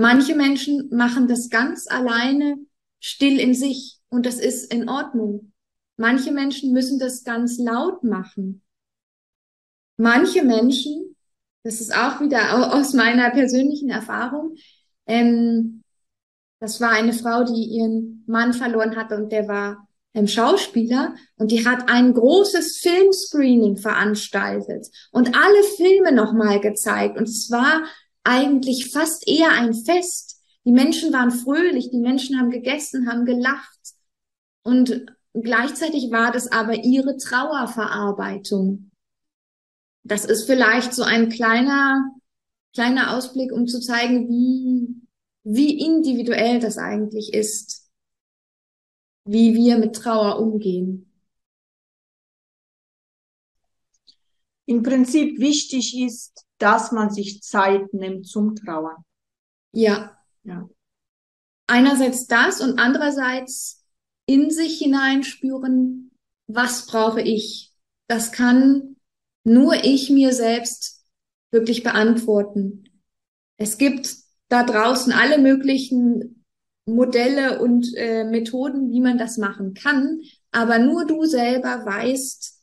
[0.00, 2.56] Manche Menschen machen das ganz alleine
[3.00, 5.52] still in sich und das ist in Ordnung.
[5.98, 8.62] Manche Menschen müssen das ganz laut machen.
[9.98, 11.16] Manche Menschen,
[11.64, 14.54] das ist auch wieder aus meiner persönlichen Erfahrung,
[15.06, 15.82] ähm,
[16.60, 21.50] das war eine Frau, die ihren Mann verloren hatte und der war ähm, Schauspieler und
[21.50, 27.82] die hat ein großes Filmscreening veranstaltet und alle Filme nochmal gezeigt und es war
[28.24, 30.42] eigentlich fast eher ein Fest.
[30.64, 33.94] Die Menschen waren fröhlich, die Menschen haben gegessen, haben gelacht
[34.62, 38.90] und gleichzeitig war das aber ihre Trauerverarbeitung.
[40.02, 42.11] Das ist vielleicht so ein kleiner,
[42.74, 45.00] kleiner Ausblick, um zu zeigen, wie
[45.42, 47.90] wie individuell das eigentlich ist,
[49.24, 51.12] wie wir mit Trauer umgehen.
[54.66, 59.05] Im Prinzip wichtig ist, dass man sich Zeit nimmt zum Trauern.
[59.73, 60.16] Ja.
[60.44, 60.68] ja.
[61.66, 63.85] Einerseits das und andererseits
[64.27, 66.12] in sich hineinspüren,
[66.46, 67.73] was brauche ich?
[68.09, 68.96] Das kann
[69.44, 71.05] nur ich mir selbst
[71.51, 72.85] wirklich beantworten.
[73.57, 74.14] Es gibt
[74.49, 76.44] da draußen alle möglichen
[76.87, 80.20] Modelle und äh, Methoden, wie man das machen kann.
[80.51, 82.59] Aber nur du selber weißt,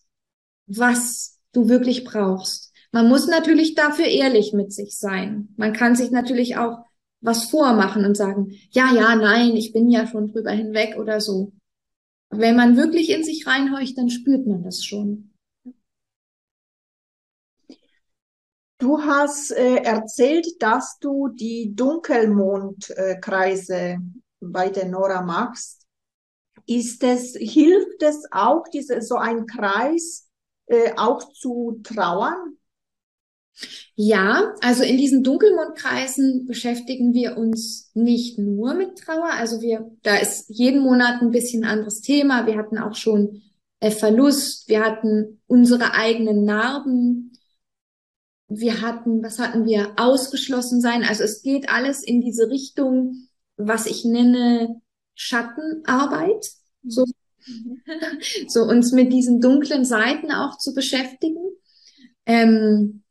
[0.67, 2.66] was du wirklich brauchst.
[2.97, 5.53] Man muss natürlich dafür ehrlich mit sich sein.
[5.55, 6.79] Man kann sich natürlich auch
[7.21, 11.53] was vormachen und sagen, ja, ja, nein, ich bin ja schon drüber hinweg oder so.
[12.31, 15.31] Wenn man wirklich in sich reinhorcht, dann spürt man das schon.
[18.79, 23.99] Du hast äh, erzählt, dass du die Dunkelmondkreise
[24.39, 25.85] bei der Nora machst.
[26.65, 30.27] Ist es, hilft es auch, diese, so ein Kreis
[30.65, 32.56] äh, auch zu trauern?
[33.95, 39.31] Ja, also in diesen Dunkelmondkreisen beschäftigen wir uns nicht nur mit Trauer.
[39.31, 42.45] Also wir, da ist jeden Monat ein bisschen anderes Thema.
[42.45, 43.41] Wir hatten auch schon
[43.79, 47.33] äh, Verlust, wir hatten unsere eigenen Narben,
[48.47, 51.03] wir hatten, was hatten wir, ausgeschlossen sein.
[51.03, 54.81] Also es geht alles in diese Richtung, was ich nenne
[55.15, 56.51] Schattenarbeit.
[56.83, 57.05] So,
[57.47, 57.81] mhm.
[58.47, 61.43] so uns mit diesen dunklen Seiten auch zu beschäftigen.
[62.25, 63.03] Ähm,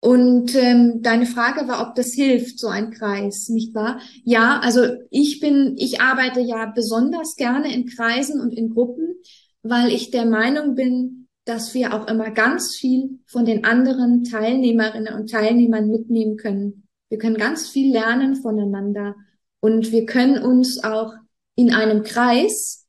[0.00, 4.00] und ähm, deine Frage war, ob das hilft, so ein Kreis, nicht wahr?
[4.24, 9.16] Ja, also ich bin, ich arbeite ja besonders gerne in Kreisen und in Gruppen,
[9.62, 15.14] weil ich der Meinung bin, dass wir auch immer ganz viel von den anderen Teilnehmerinnen
[15.14, 16.88] und Teilnehmern mitnehmen können.
[17.10, 19.16] Wir können ganz viel lernen voneinander
[19.60, 21.12] und wir können uns auch
[21.56, 22.86] in einem Kreis,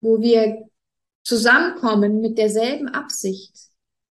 [0.00, 0.66] wo wir
[1.22, 3.52] zusammenkommen mit derselben Absicht,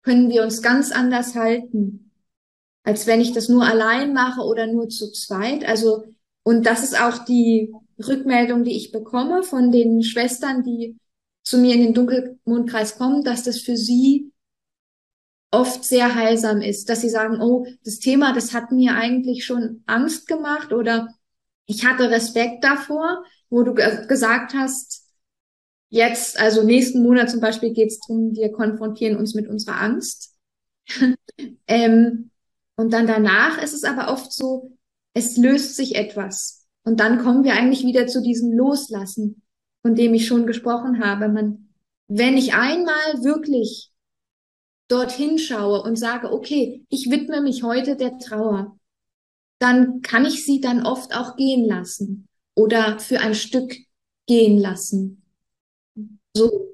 [0.04, 2.07] können wir uns ganz anders halten,
[2.88, 5.66] als wenn ich das nur allein mache oder nur zu zweit.
[5.68, 6.06] Also,
[6.44, 10.98] und das ist auch die Rückmeldung, die ich bekomme von den Schwestern, die
[11.44, 14.32] zu mir in den Dunkelmondkreis kommen, dass das für sie
[15.52, 19.84] oft sehr heilsam ist, dass sie sagen, oh, das Thema, das hat mir eigentlich schon
[19.86, 21.14] Angst gemacht oder
[21.66, 25.04] ich hatte Respekt davor, wo du gesagt hast,
[25.90, 30.38] jetzt, also nächsten Monat zum Beispiel geht es darum, wir konfrontieren uns mit unserer Angst.
[31.68, 32.32] ähm,
[32.78, 34.78] und dann danach ist es aber oft so,
[35.14, 36.66] es löst sich etwas.
[36.84, 39.42] Und dann kommen wir eigentlich wieder zu diesem Loslassen
[39.88, 41.30] von dem ich schon gesprochen habe.
[41.30, 41.70] Man,
[42.10, 43.92] wenn ich einmal wirklich
[44.90, 48.78] dorthin schaue und sage, okay, ich widme mich heute der Trauer,
[49.60, 53.78] dann kann ich sie dann oft auch gehen lassen oder für ein Stück
[54.28, 55.24] gehen lassen.
[56.36, 56.68] So.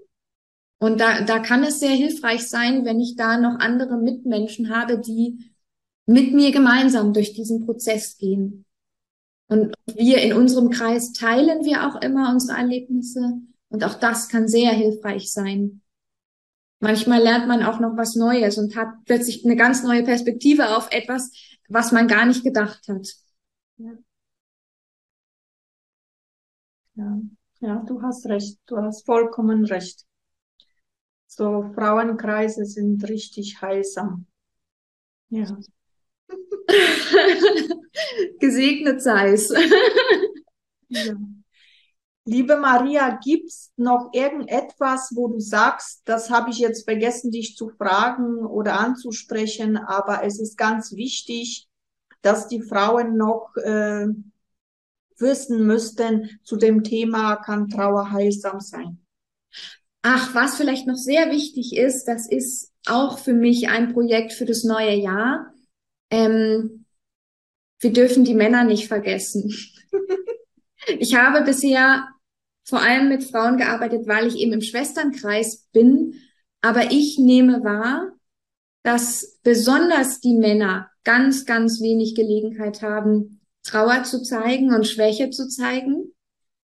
[0.80, 4.98] Und da, da kann es sehr hilfreich sein, wenn ich da noch andere Mitmenschen habe,
[4.98, 5.53] die
[6.06, 8.66] mit mir gemeinsam durch diesen Prozess gehen.
[9.48, 13.42] Und wir in unserem Kreis teilen wir auch immer unsere Erlebnisse.
[13.70, 15.82] Und auch das kann sehr hilfreich sein.
[16.80, 20.92] Manchmal lernt man auch noch was Neues und hat plötzlich eine ganz neue Perspektive auf
[20.92, 21.32] etwas,
[21.70, 23.08] was man gar nicht gedacht hat.
[23.78, 23.94] Ja.
[26.96, 27.22] Ja,
[27.62, 28.60] ja du hast recht.
[28.66, 30.06] Du hast vollkommen recht.
[31.28, 34.28] So Frauenkreise sind richtig heilsam.
[35.30, 35.58] Ja.
[38.40, 39.54] Gesegnet sei es.
[40.90, 41.16] ja.
[42.26, 47.68] Liebe Maria, gibt's noch irgendetwas, wo du sagst, das habe ich jetzt vergessen, dich zu
[47.68, 51.68] fragen oder anzusprechen, aber es ist ganz wichtig,
[52.22, 54.08] dass die Frauen noch äh,
[55.18, 59.00] wissen müssten, zu dem Thema kann Trauer heilsam sein.
[60.02, 64.46] Ach, was vielleicht noch sehr wichtig ist, das ist auch für mich ein Projekt für
[64.46, 65.53] das neue Jahr.
[66.14, 66.86] Ähm,
[67.80, 69.52] wir dürfen die Männer nicht vergessen.
[71.00, 72.08] ich habe bisher
[72.66, 76.14] vor allem mit Frauen gearbeitet, weil ich eben im Schwesternkreis bin.
[76.62, 78.12] Aber ich nehme wahr,
[78.84, 85.48] dass besonders die Männer ganz, ganz wenig Gelegenheit haben, Trauer zu zeigen und Schwäche zu
[85.48, 86.14] zeigen.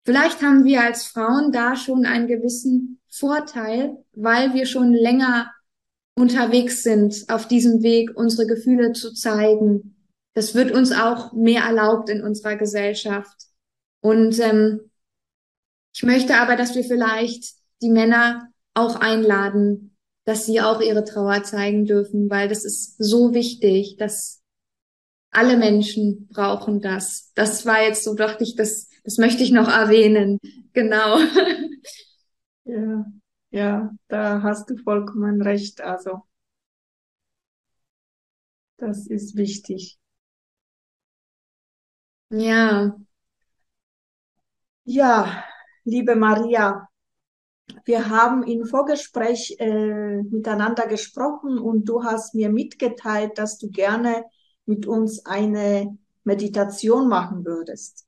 [0.06, 5.52] Vielleicht haben wir als Frauen da schon einen gewissen Vorteil, weil wir schon länger
[6.22, 9.96] unterwegs sind auf diesem Weg, unsere Gefühle zu zeigen.
[10.34, 13.48] Das wird uns auch mehr erlaubt in unserer Gesellschaft.
[14.02, 14.92] Und ähm,
[15.94, 21.44] ich möchte aber, dass wir vielleicht die Männer auch einladen, dass sie auch ihre Trauer
[21.44, 24.42] zeigen dürfen, weil das ist so wichtig, dass
[25.32, 27.32] alle Menschen brauchen das.
[27.34, 30.38] Das war jetzt so, dachte ich, das, das möchte ich noch erwähnen.
[30.74, 31.18] Genau.
[32.64, 33.06] Ja,
[33.52, 35.82] ja, da hast du vollkommen recht.
[35.82, 36.24] Also,
[38.76, 39.98] das ist wichtig.
[42.30, 42.96] Ja.
[44.84, 45.44] Ja,
[45.86, 46.88] liebe Maria,
[47.86, 54.26] wir haben im Vorgespräch äh, miteinander gesprochen und du hast mir mitgeteilt, dass du gerne
[54.66, 58.06] mit uns eine Meditation machen würdest.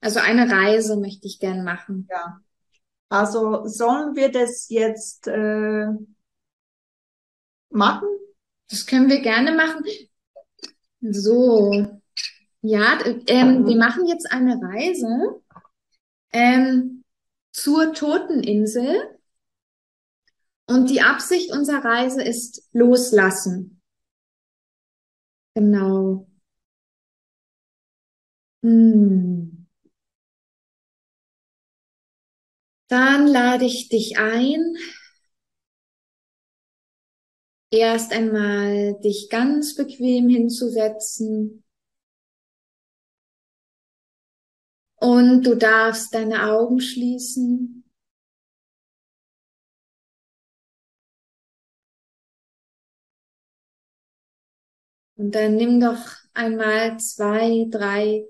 [0.00, 2.08] Also eine Reise möchte ich gern machen.
[2.10, 2.40] Ja.
[3.14, 5.86] Also sollen wir das jetzt äh,
[7.70, 8.08] machen?
[8.68, 9.84] Das können wir gerne machen.
[11.00, 12.00] So.
[12.62, 12.98] Ja,
[13.28, 15.40] ähm, wir machen jetzt eine Reise
[16.32, 17.04] ähm,
[17.52, 19.16] zur Toteninsel.
[20.66, 23.80] Und die Absicht unserer Reise ist loslassen.
[25.54, 26.26] Genau.
[28.64, 29.53] Hm.
[32.88, 34.76] Dann lade ich dich ein,
[37.70, 41.62] erst einmal dich ganz bequem hinzusetzen.
[45.00, 47.84] Und du darfst deine Augen schließen.
[55.16, 58.24] Und dann nimm doch einmal zwei, drei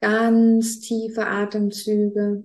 [0.00, 2.44] ganz tiefe Atemzüge.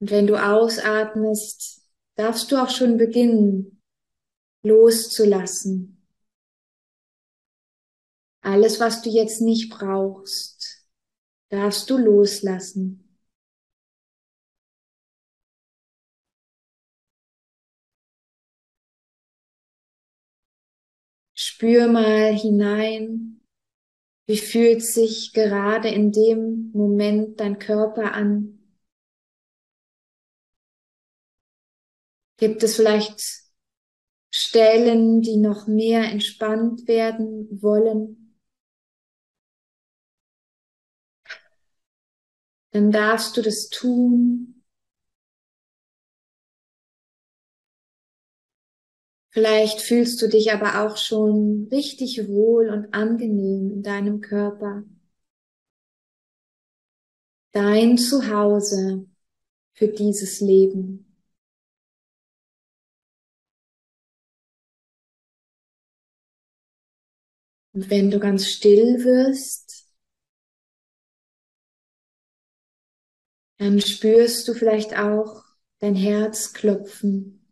[0.00, 1.82] Und wenn du ausatmest,
[2.16, 3.82] darfst du auch schon beginnen,
[4.62, 6.04] loszulassen.
[8.40, 10.86] Alles, was du jetzt nicht brauchst,
[11.50, 13.04] darfst du loslassen.
[21.34, 23.40] Spür mal hinein,
[24.26, 28.57] wie fühlt sich gerade in dem Moment dein Körper an.
[32.38, 33.20] Gibt es vielleicht
[34.30, 38.34] Stellen, die noch mehr entspannt werden wollen?
[42.70, 44.62] Dann darfst du das tun.
[49.30, 54.82] Vielleicht fühlst du dich aber auch schon richtig wohl und angenehm in deinem Körper.
[57.52, 59.04] Dein Zuhause
[59.74, 61.07] für dieses Leben.
[67.78, 69.88] Und wenn du ganz still wirst,
[73.58, 75.44] dann spürst du vielleicht auch
[75.78, 77.46] dein Herz klopfen.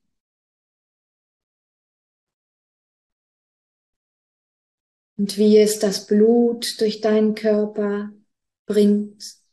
[5.16, 8.10] Und wie es das Blut durch deinen Körper
[8.66, 9.45] bringt.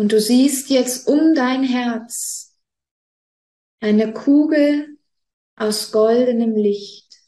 [0.00, 2.58] Und du siehst jetzt um dein Herz
[3.80, 4.98] eine Kugel
[5.56, 7.20] aus goldenem Licht.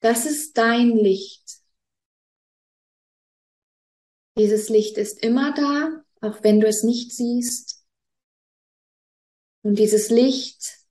[0.00, 1.60] Das ist dein Licht.
[4.36, 7.86] Dieses Licht ist immer da, auch wenn du es nicht siehst.
[9.62, 10.81] Und dieses Licht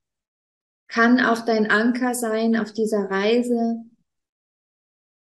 [0.92, 3.82] kann auch dein Anker sein auf dieser Reise,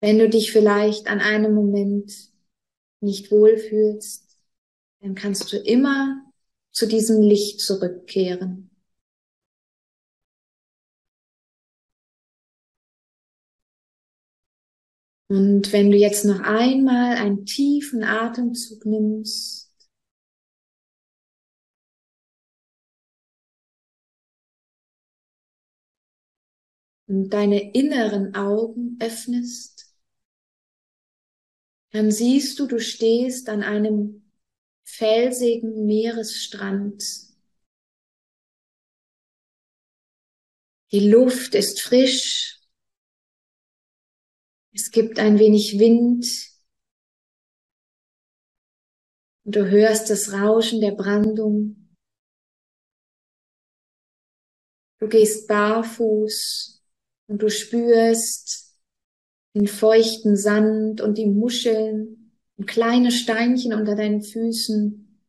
[0.02, 2.14] wenn du dich vielleicht an einem Moment
[3.02, 4.38] nicht wohlfühlst,
[5.02, 6.24] dann kannst du immer
[6.72, 8.70] zu diesem Licht zurückkehren.
[15.30, 19.67] Und wenn du jetzt noch einmal einen tiefen Atemzug nimmst,
[27.08, 29.96] und deine inneren Augen öffnest,
[31.92, 34.30] dann siehst du, du stehst an einem
[34.84, 37.04] felsigen Meeresstrand.
[40.92, 42.62] Die Luft ist frisch.
[44.74, 46.26] Es gibt ein wenig Wind.
[49.44, 51.96] Und du hörst das Rauschen der Brandung.
[55.00, 56.77] Du gehst barfuß
[57.28, 58.76] und du spürst
[59.54, 65.22] den feuchten Sand und die Muscheln und kleine Steinchen unter deinen Füßen.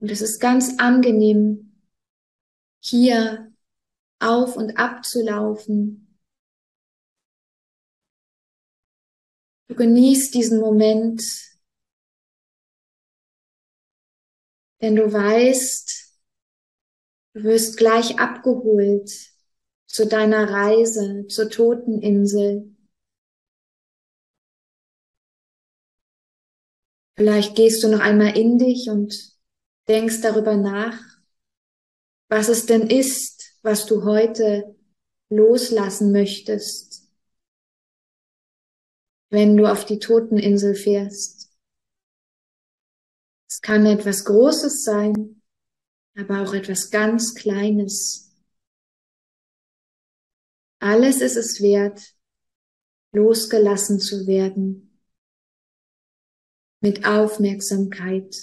[0.00, 1.82] Und es ist ganz angenehm,
[2.80, 3.52] hier
[4.20, 6.18] auf und ab zu laufen.
[9.68, 11.22] Du genießt diesen Moment,
[14.80, 16.14] denn du weißt,
[17.34, 19.37] du wirst gleich abgeholt
[19.88, 22.76] zu deiner Reise zur Toteninsel.
[27.16, 29.36] Vielleicht gehst du noch einmal in dich und
[29.88, 31.00] denkst darüber nach,
[32.28, 34.76] was es denn ist, was du heute
[35.30, 37.10] loslassen möchtest,
[39.30, 41.50] wenn du auf die Toteninsel fährst.
[43.50, 45.42] Es kann etwas Großes sein,
[46.16, 48.27] aber auch etwas ganz Kleines.
[50.80, 52.14] Alles ist es wert,
[53.12, 55.00] losgelassen zu werden.
[56.80, 58.36] Mit Aufmerksamkeit.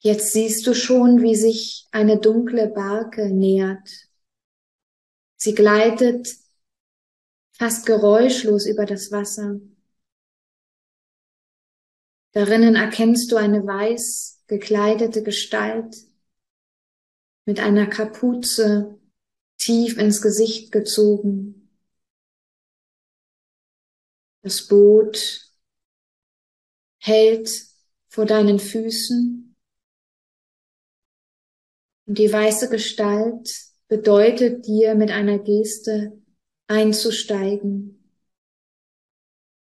[0.00, 4.08] Jetzt siehst du schon, wie sich eine dunkle Barke nähert.
[5.36, 6.28] Sie gleitet
[7.52, 9.60] fast geräuschlos über das Wasser.
[12.32, 15.96] Darinnen erkennst du eine weiß gekleidete Gestalt
[17.44, 18.98] mit einer Kapuze
[19.58, 21.70] tief ins Gesicht gezogen.
[24.42, 25.52] Das Boot
[26.98, 27.50] hält
[28.08, 29.56] vor deinen Füßen
[32.06, 33.50] und die weiße Gestalt
[33.88, 36.22] bedeutet dir mit einer Geste
[36.66, 38.12] einzusteigen.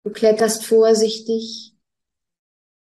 [0.03, 1.72] Du kletterst vorsichtig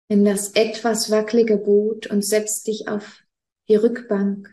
[0.08, 3.24] in das etwas wackelige Boot und setzt dich auf
[3.68, 4.50] die Rückbank,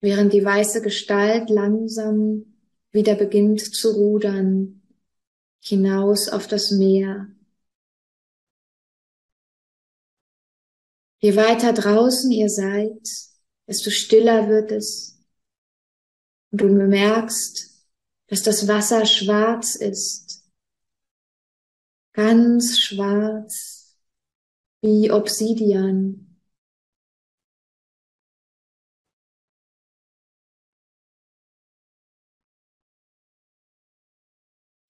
[0.00, 2.56] während die weiße Gestalt langsam
[2.90, 4.82] wieder beginnt zu rudern
[5.62, 7.28] hinaus auf das Meer.
[11.18, 13.06] Je weiter draußen ihr seid,
[13.66, 15.22] desto stiller wird es.
[16.50, 17.86] Und du bemerkst,
[18.28, 20.39] dass das Wasser schwarz ist
[22.12, 23.96] ganz schwarz
[24.82, 26.26] wie Obsidian.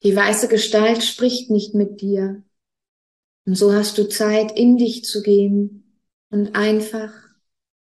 [0.02, 2.42] Die weiße Gestalt spricht nicht mit dir.
[3.46, 6.00] Und so hast du Zeit, in dich zu gehen
[6.30, 7.12] und einfach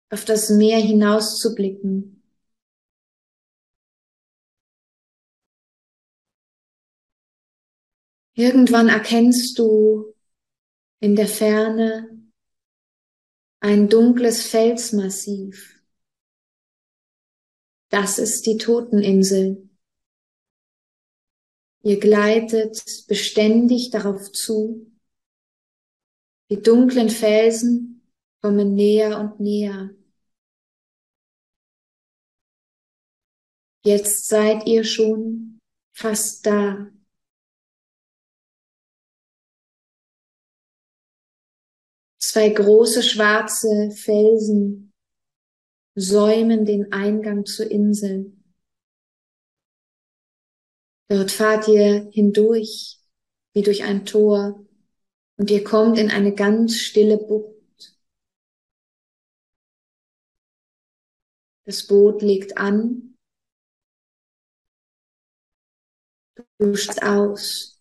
[0.10, 2.21] auf das Meer hinauszublicken.
[8.42, 10.16] Irgendwann erkennst du
[11.00, 12.10] in der Ferne
[13.60, 15.80] ein dunkles Felsmassiv.
[17.90, 19.70] Das ist die Toteninsel.
[21.84, 24.92] Ihr gleitet beständig darauf zu.
[26.50, 28.12] Die dunklen Felsen
[28.42, 29.92] kommen näher und näher.
[33.86, 35.60] Jetzt seid ihr schon
[35.96, 36.92] fast da.
[42.32, 44.94] Zwei große schwarze Felsen
[45.96, 48.32] säumen den Eingang zur Insel.
[51.10, 53.02] Dort fahrt ihr hindurch,
[53.52, 54.66] wie durch ein Tor,
[55.36, 58.00] und ihr kommt in eine ganz stille Bucht.
[61.66, 63.18] Das Boot legt an,
[66.60, 67.81] du aus.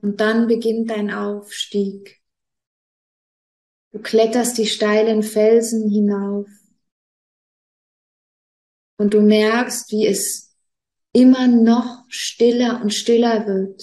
[0.00, 2.22] Und dann beginnt dein Aufstieg.
[3.90, 6.48] Du kletterst die steilen Felsen hinauf.
[8.96, 10.56] Und du merkst, wie es
[11.12, 13.82] immer noch stiller und stiller wird.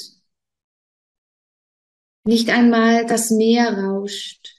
[2.24, 4.56] Nicht einmal das Meer rauscht.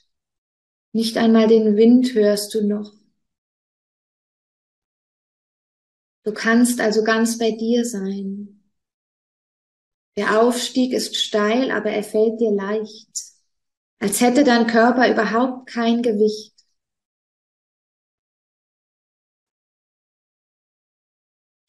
[0.93, 2.93] Nicht einmal den Wind hörst du noch.
[6.23, 8.46] Du kannst also ganz bei dir sein.
[10.17, 13.35] Der Aufstieg ist steil, aber er fällt dir leicht,
[13.99, 16.55] als hätte dein Körper überhaupt kein Gewicht.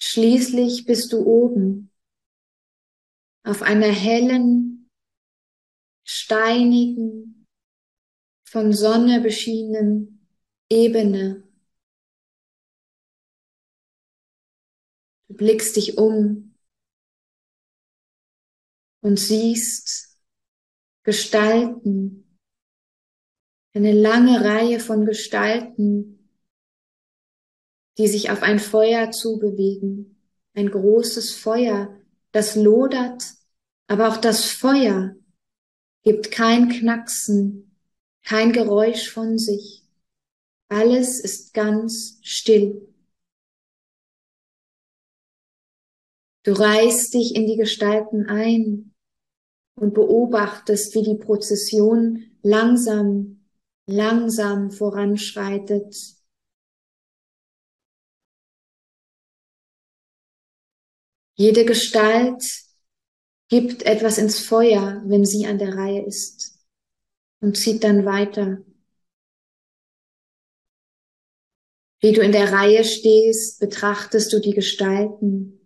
[0.00, 1.90] Schließlich bist du oben,
[3.44, 4.88] auf einer hellen,
[6.04, 7.46] steinigen,
[8.48, 10.26] von Sonne beschienenen
[10.70, 11.46] Ebene.
[15.28, 16.47] Du blickst dich um
[19.08, 20.20] und siehst
[21.02, 22.38] Gestalten,
[23.72, 26.28] eine lange Reihe von Gestalten,
[27.96, 30.20] die sich auf ein Feuer zubewegen,
[30.52, 31.98] ein großes Feuer,
[32.32, 33.24] das lodert,
[33.86, 35.16] aber auch das Feuer
[36.02, 37.78] gibt kein Knacksen,
[38.24, 39.84] kein Geräusch von sich.
[40.68, 42.86] Alles ist ganz still.
[46.42, 48.87] Du reißt dich in die Gestalten ein
[49.80, 53.44] und beobachtest, wie die Prozession langsam,
[53.86, 55.94] langsam voranschreitet.
[61.36, 62.42] Jede Gestalt
[63.48, 66.58] gibt etwas ins Feuer, wenn sie an der Reihe ist
[67.40, 68.64] und zieht dann weiter.
[72.00, 75.57] Wie du in der Reihe stehst, betrachtest du die Gestalten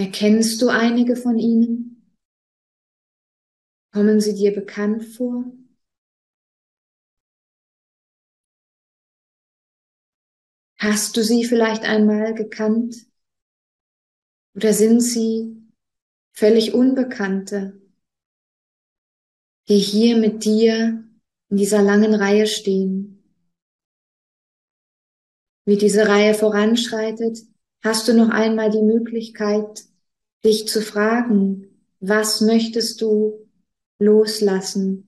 [0.00, 2.10] Erkennst du einige von ihnen?
[3.92, 5.44] Kommen sie dir bekannt vor?
[10.78, 12.96] Hast du sie vielleicht einmal gekannt?
[14.54, 15.70] Oder sind sie
[16.32, 17.78] völlig Unbekannte,
[19.68, 21.04] die hier mit dir
[21.50, 23.22] in dieser langen Reihe stehen?
[25.66, 27.50] Wie diese Reihe voranschreitet,
[27.82, 29.84] hast du noch einmal die Möglichkeit,
[30.44, 31.70] dich zu fragen,
[32.00, 33.46] was möchtest du
[33.98, 35.06] loslassen?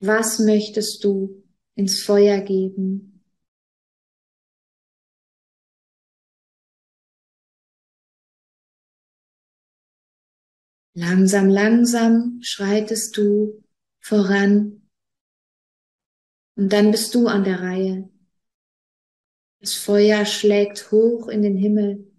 [0.00, 1.44] Was möchtest du
[1.74, 3.22] ins Feuer geben?
[10.94, 13.62] Langsam, langsam schreitest du
[14.00, 14.88] voran
[16.56, 18.10] und dann bist du an der Reihe.
[19.60, 22.09] Das Feuer schlägt hoch in den Himmel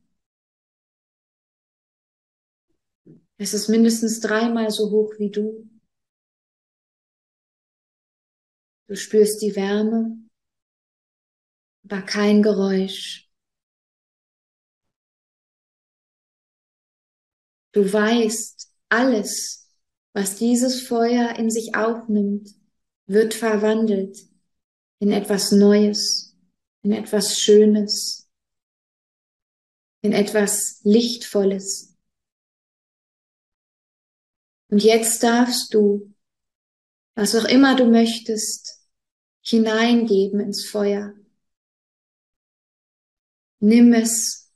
[3.44, 5.68] Es ist mindestens dreimal so hoch wie du.
[8.86, 10.16] Du spürst die Wärme,
[11.84, 13.28] aber kein Geräusch.
[17.72, 19.68] Du weißt, alles,
[20.14, 22.54] was dieses Feuer in sich aufnimmt,
[23.08, 24.20] wird verwandelt
[25.00, 26.38] in etwas Neues,
[26.84, 28.30] in etwas Schönes,
[30.04, 31.91] in etwas Lichtvolles.
[34.72, 36.16] Und jetzt darfst du,
[37.14, 38.80] was auch immer du möchtest,
[39.42, 41.14] hineingeben ins Feuer.
[43.60, 44.50] Nimm es,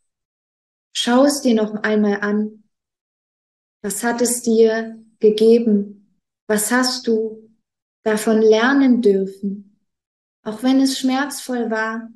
[0.93, 2.63] schau es dir noch einmal an.
[3.81, 6.17] Was hat es dir gegeben?
[6.47, 7.53] Was hast du
[8.03, 9.85] davon lernen dürfen?
[10.43, 12.09] Auch wenn es schmerzvoll war,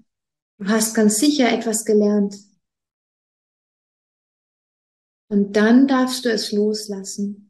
[0.58, 2.38] du hast ganz sicher etwas gelernt.
[5.28, 7.49] Und dann darfst du es loslassen.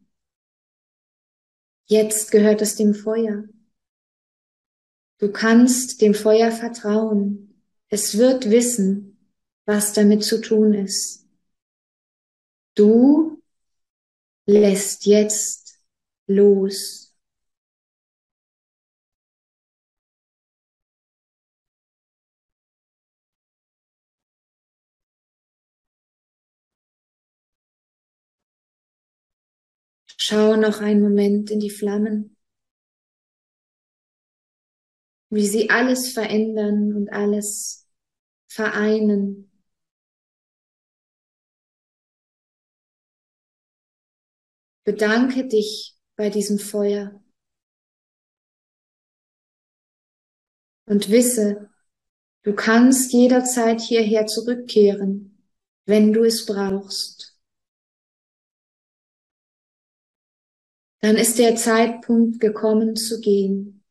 [1.91, 3.45] Jetzt gehört es dem Feuer.
[5.17, 7.63] Du kannst dem Feuer vertrauen.
[7.89, 9.17] Es wird wissen,
[9.65, 11.25] was damit zu tun ist.
[12.75, 13.41] Du
[14.45, 15.81] lässt jetzt
[16.27, 17.08] los.
[30.29, 32.37] Schau noch einen Moment in die Flammen,
[35.31, 37.89] wie sie alles verändern und alles
[38.47, 39.51] vereinen.
[44.83, 47.23] Bedanke dich bei diesem Feuer
[50.85, 51.71] und wisse,
[52.43, 55.43] du kannst jederzeit hierher zurückkehren,
[55.87, 57.28] wenn du es brauchst.
[61.01, 63.83] Dann ist der Zeitpunkt gekommen zu gehen.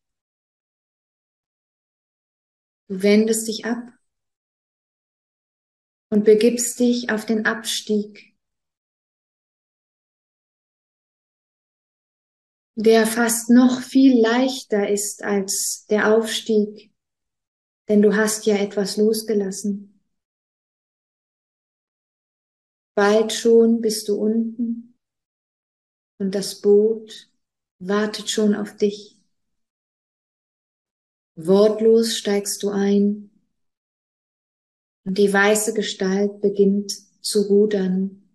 [2.88, 3.92] Du wendest dich ab
[6.10, 8.34] und begibst dich auf den Abstieg,
[12.76, 16.92] der fast noch viel leichter ist als der Aufstieg,
[17.88, 20.00] denn du hast ja etwas losgelassen.
[22.94, 24.87] Bald schon bist du unten
[26.18, 27.30] und das Boot
[27.78, 29.16] wartet schon auf dich.
[31.36, 33.30] Wortlos steigst du ein
[35.04, 36.92] und die weiße Gestalt beginnt
[37.22, 38.28] zu rudern.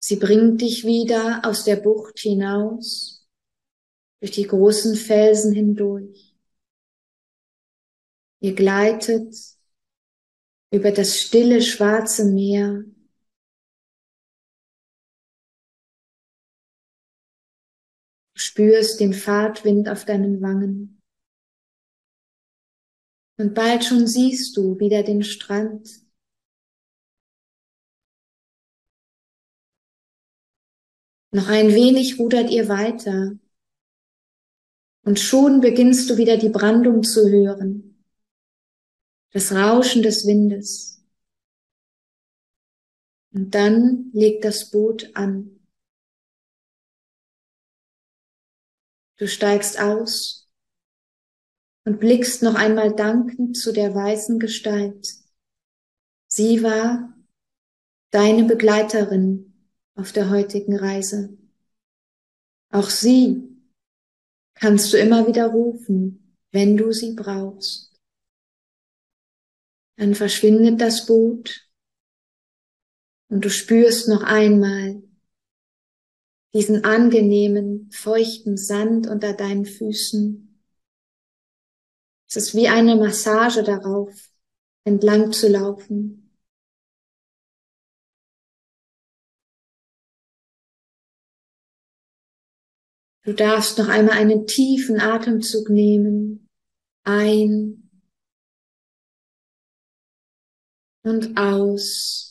[0.00, 3.28] Sie bringt dich wieder aus der Bucht hinaus,
[4.18, 6.34] durch die großen Felsen hindurch.
[8.40, 9.34] Ihr gleitet
[10.72, 12.84] über das stille schwarze Meer.
[18.40, 21.02] Spürst den Fahrtwind auf deinen Wangen.
[23.36, 25.88] Und bald schon siehst du wieder den Strand.
[31.32, 33.38] Noch ein wenig rudert ihr weiter.
[35.02, 38.04] Und schon beginnst du wieder die Brandung zu hören.
[39.32, 41.06] Das Rauschen des Windes.
[43.32, 45.59] Und dann legt das Boot an.
[49.20, 50.50] Du steigst aus
[51.84, 55.06] und blickst noch einmal dankend zu der weißen Gestalt.
[56.26, 57.14] Sie war
[58.12, 61.36] deine Begleiterin auf der heutigen Reise.
[62.70, 63.46] Auch sie
[64.54, 67.94] kannst du immer wieder rufen, wenn du sie brauchst.
[69.96, 71.68] Dann verschwindet das Boot
[73.28, 75.02] und du spürst noch einmal
[76.54, 80.50] diesen angenehmen, feuchten Sand unter deinen Füßen
[82.30, 84.30] es ist wie eine Massage darauf,
[84.84, 86.38] entlang zu laufen.
[93.24, 96.48] Du darfst noch einmal einen tiefen Atemzug nehmen.
[97.02, 97.90] Ein
[101.02, 102.29] und aus.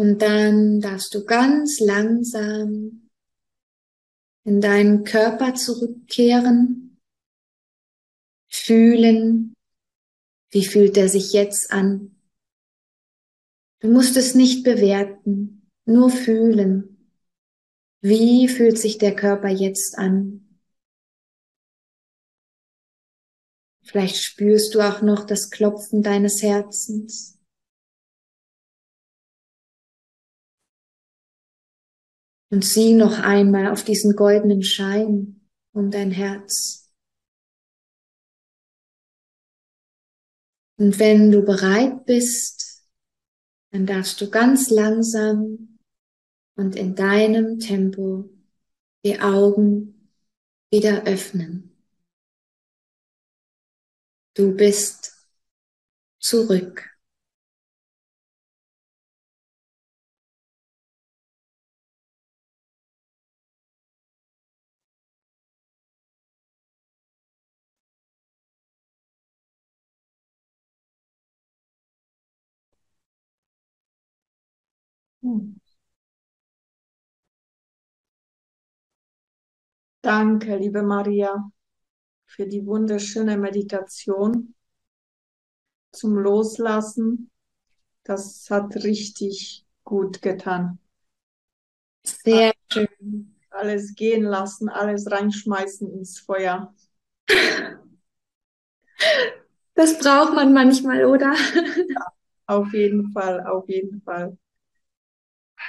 [0.00, 3.10] Und dann darfst du ganz langsam
[4.44, 6.98] in deinen Körper zurückkehren,
[8.48, 9.52] fühlen,
[10.52, 12.16] wie fühlt er sich jetzt an.
[13.80, 17.12] Du musst es nicht bewerten, nur fühlen.
[18.00, 20.58] Wie fühlt sich der Körper jetzt an?
[23.82, 27.39] Vielleicht spürst du auch noch das Klopfen deines Herzens.
[32.50, 36.92] Und sieh noch einmal auf diesen goldenen Schein um dein Herz.
[40.76, 42.88] Und wenn du bereit bist,
[43.70, 45.78] dann darfst du ganz langsam
[46.56, 48.30] und in deinem Tempo
[49.04, 50.10] die Augen
[50.70, 51.76] wieder öffnen.
[54.34, 55.28] Du bist
[56.18, 56.99] zurück.
[80.02, 81.50] Danke, liebe Maria,
[82.26, 84.54] für die wunderschöne Meditation
[85.92, 87.30] zum Loslassen.
[88.04, 90.78] Das hat richtig gut getan.
[92.04, 93.34] Sehr schön.
[93.50, 96.74] Alles gehen lassen, alles reinschmeißen ins Feuer.
[99.74, 101.34] Das braucht man manchmal, oder?
[101.88, 102.06] Ja,
[102.46, 104.36] auf jeden Fall, auf jeden Fall.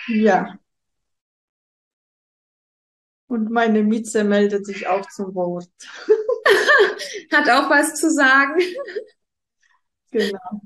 [0.08, 0.60] Ja.
[3.32, 5.70] Und meine Mieze meldet sich auch zum Wort.
[7.32, 8.60] Hat auch was zu sagen.
[10.12, 10.62] Genau.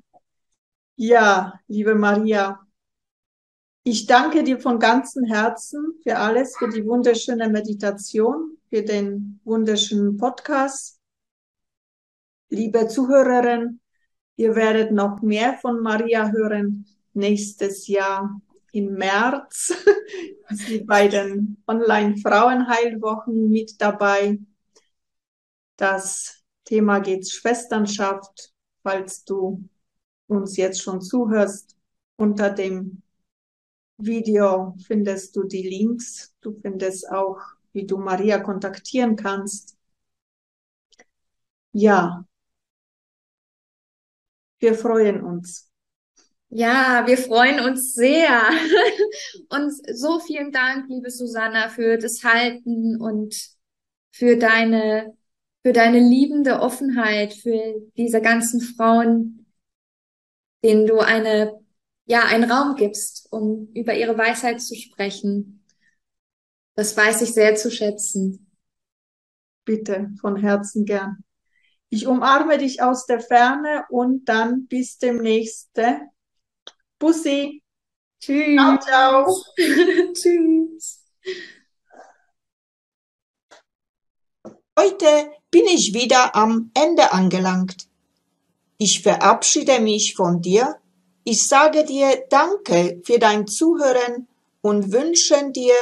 [0.96, 2.60] Ja, liebe Maria,
[3.84, 10.18] ich danke dir von ganzem Herzen für alles, für die wunderschöne Meditation, für den wunderschönen
[10.18, 11.00] Podcast.
[12.50, 13.80] Liebe Zuhörerinnen,
[14.38, 18.42] ihr werdet noch mehr von Maria hören nächstes Jahr
[18.76, 19.74] im März
[20.86, 24.40] bei den Online-Frauenheilwochen mit dabei.
[25.78, 28.52] Das Thema geht Schwesternschaft.
[28.84, 29.68] Falls du
[30.28, 31.78] uns jetzt schon zuhörst,
[32.18, 33.02] Unter dem
[33.98, 36.34] Video findest du die Links.
[36.42, 37.40] Du findest auch,
[37.74, 39.78] wie du Maria kontaktieren kannst.
[41.74, 42.26] Ja,
[44.60, 45.65] wir freuen uns.
[46.58, 48.42] Ja, wir freuen uns sehr.
[49.50, 53.36] Und so vielen Dank, liebe Susanna, für das Halten und
[54.14, 55.18] für deine,
[55.64, 57.60] für deine liebende Offenheit, für
[57.98, 59.46] diese ganzen Frauen,
[60.64, 61.60] denen du eine,
[62.06, 65.66] ja, einen Raum gibst, um über ihre Weisheit zu sprechen.
[66.76, 68.50] Das weiß ich sehr zu schätzen.
[69.66, 71.18] Bitte, von Herzen gern.
[71.90, 75.72] Ich umarme dich aus der Ferne und dann bis demnächst.
[77.00, 77.62] Bussi.
[78.20, 78.56] Tschüss.
[78.56, 79.44] Ciao, ciao.
[80.14, 81.02] Tschüss.
[84.78, 87.88] Heute bin ich wieder am Ende angelangt.
[88.78, 90.76] Ich verabschiede mich von dir.
[91.24, 94.28] Ich sage dir Danke für dein Zuhören
[94.62, 95.76] und wünsche dir,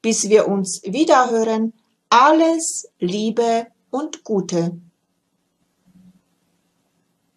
[0.00, 1.72] bis wir uns wiederhören,
[2.08, 4.80] alles Liebe und Gute.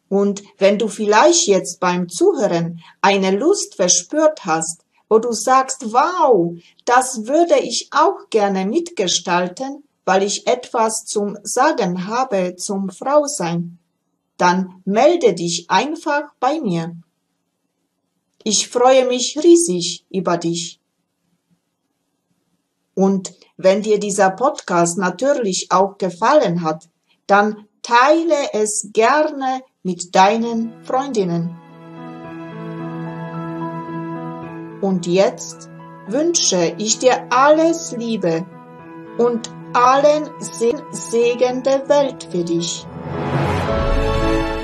[0.10, 6.58] Und wenn du vielleicht jetzt beim Zuhören eine Lust verspürt hast, wo du sagst, wow,
[6.86, 13.78] das würde ich auch gerne mitgestalten, weil ich etwas zum Sagen habe zum Frausein,
[14.38, 16.96] dann melde dich einfach bei mir.
[18.44, 20.80] Ich freue mich riesig über dich.
[22.96, 26.90] Und wenn dir dieser Podcast natürlich auch gefallen hat,
[27.28, 31.58] dann teile es gerne mit deinen Freundinnen.
[34.82, 35.70] Und jetzt
[36.08, 38.46] wünsche ich dir alles Liebe
[39.18, 40.30] und allen
[40.92, 42.86] Segen der Welt für dich.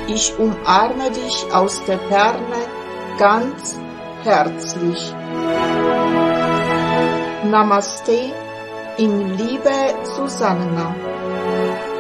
[0.07, 2.55] Ich umarme dich aus der Ferne
[3.17, 3.79] ganz
[4.23, 5.13] herzlich.
[7.45, 8.33] Namaste
[8.97, 10.95] in Liebe Susanna.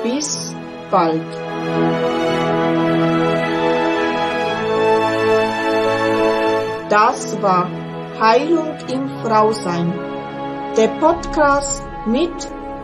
[0.03, 0.55] Bis
[0.89, 2.24] bald.
[6.89, 7.67] Das war
[8.19, 9.91] Heilung im Frausein,
[10.77, 12.31] der Podcast mit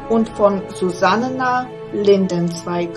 [0.09, 2.89] und von Susanna Lindenzweig.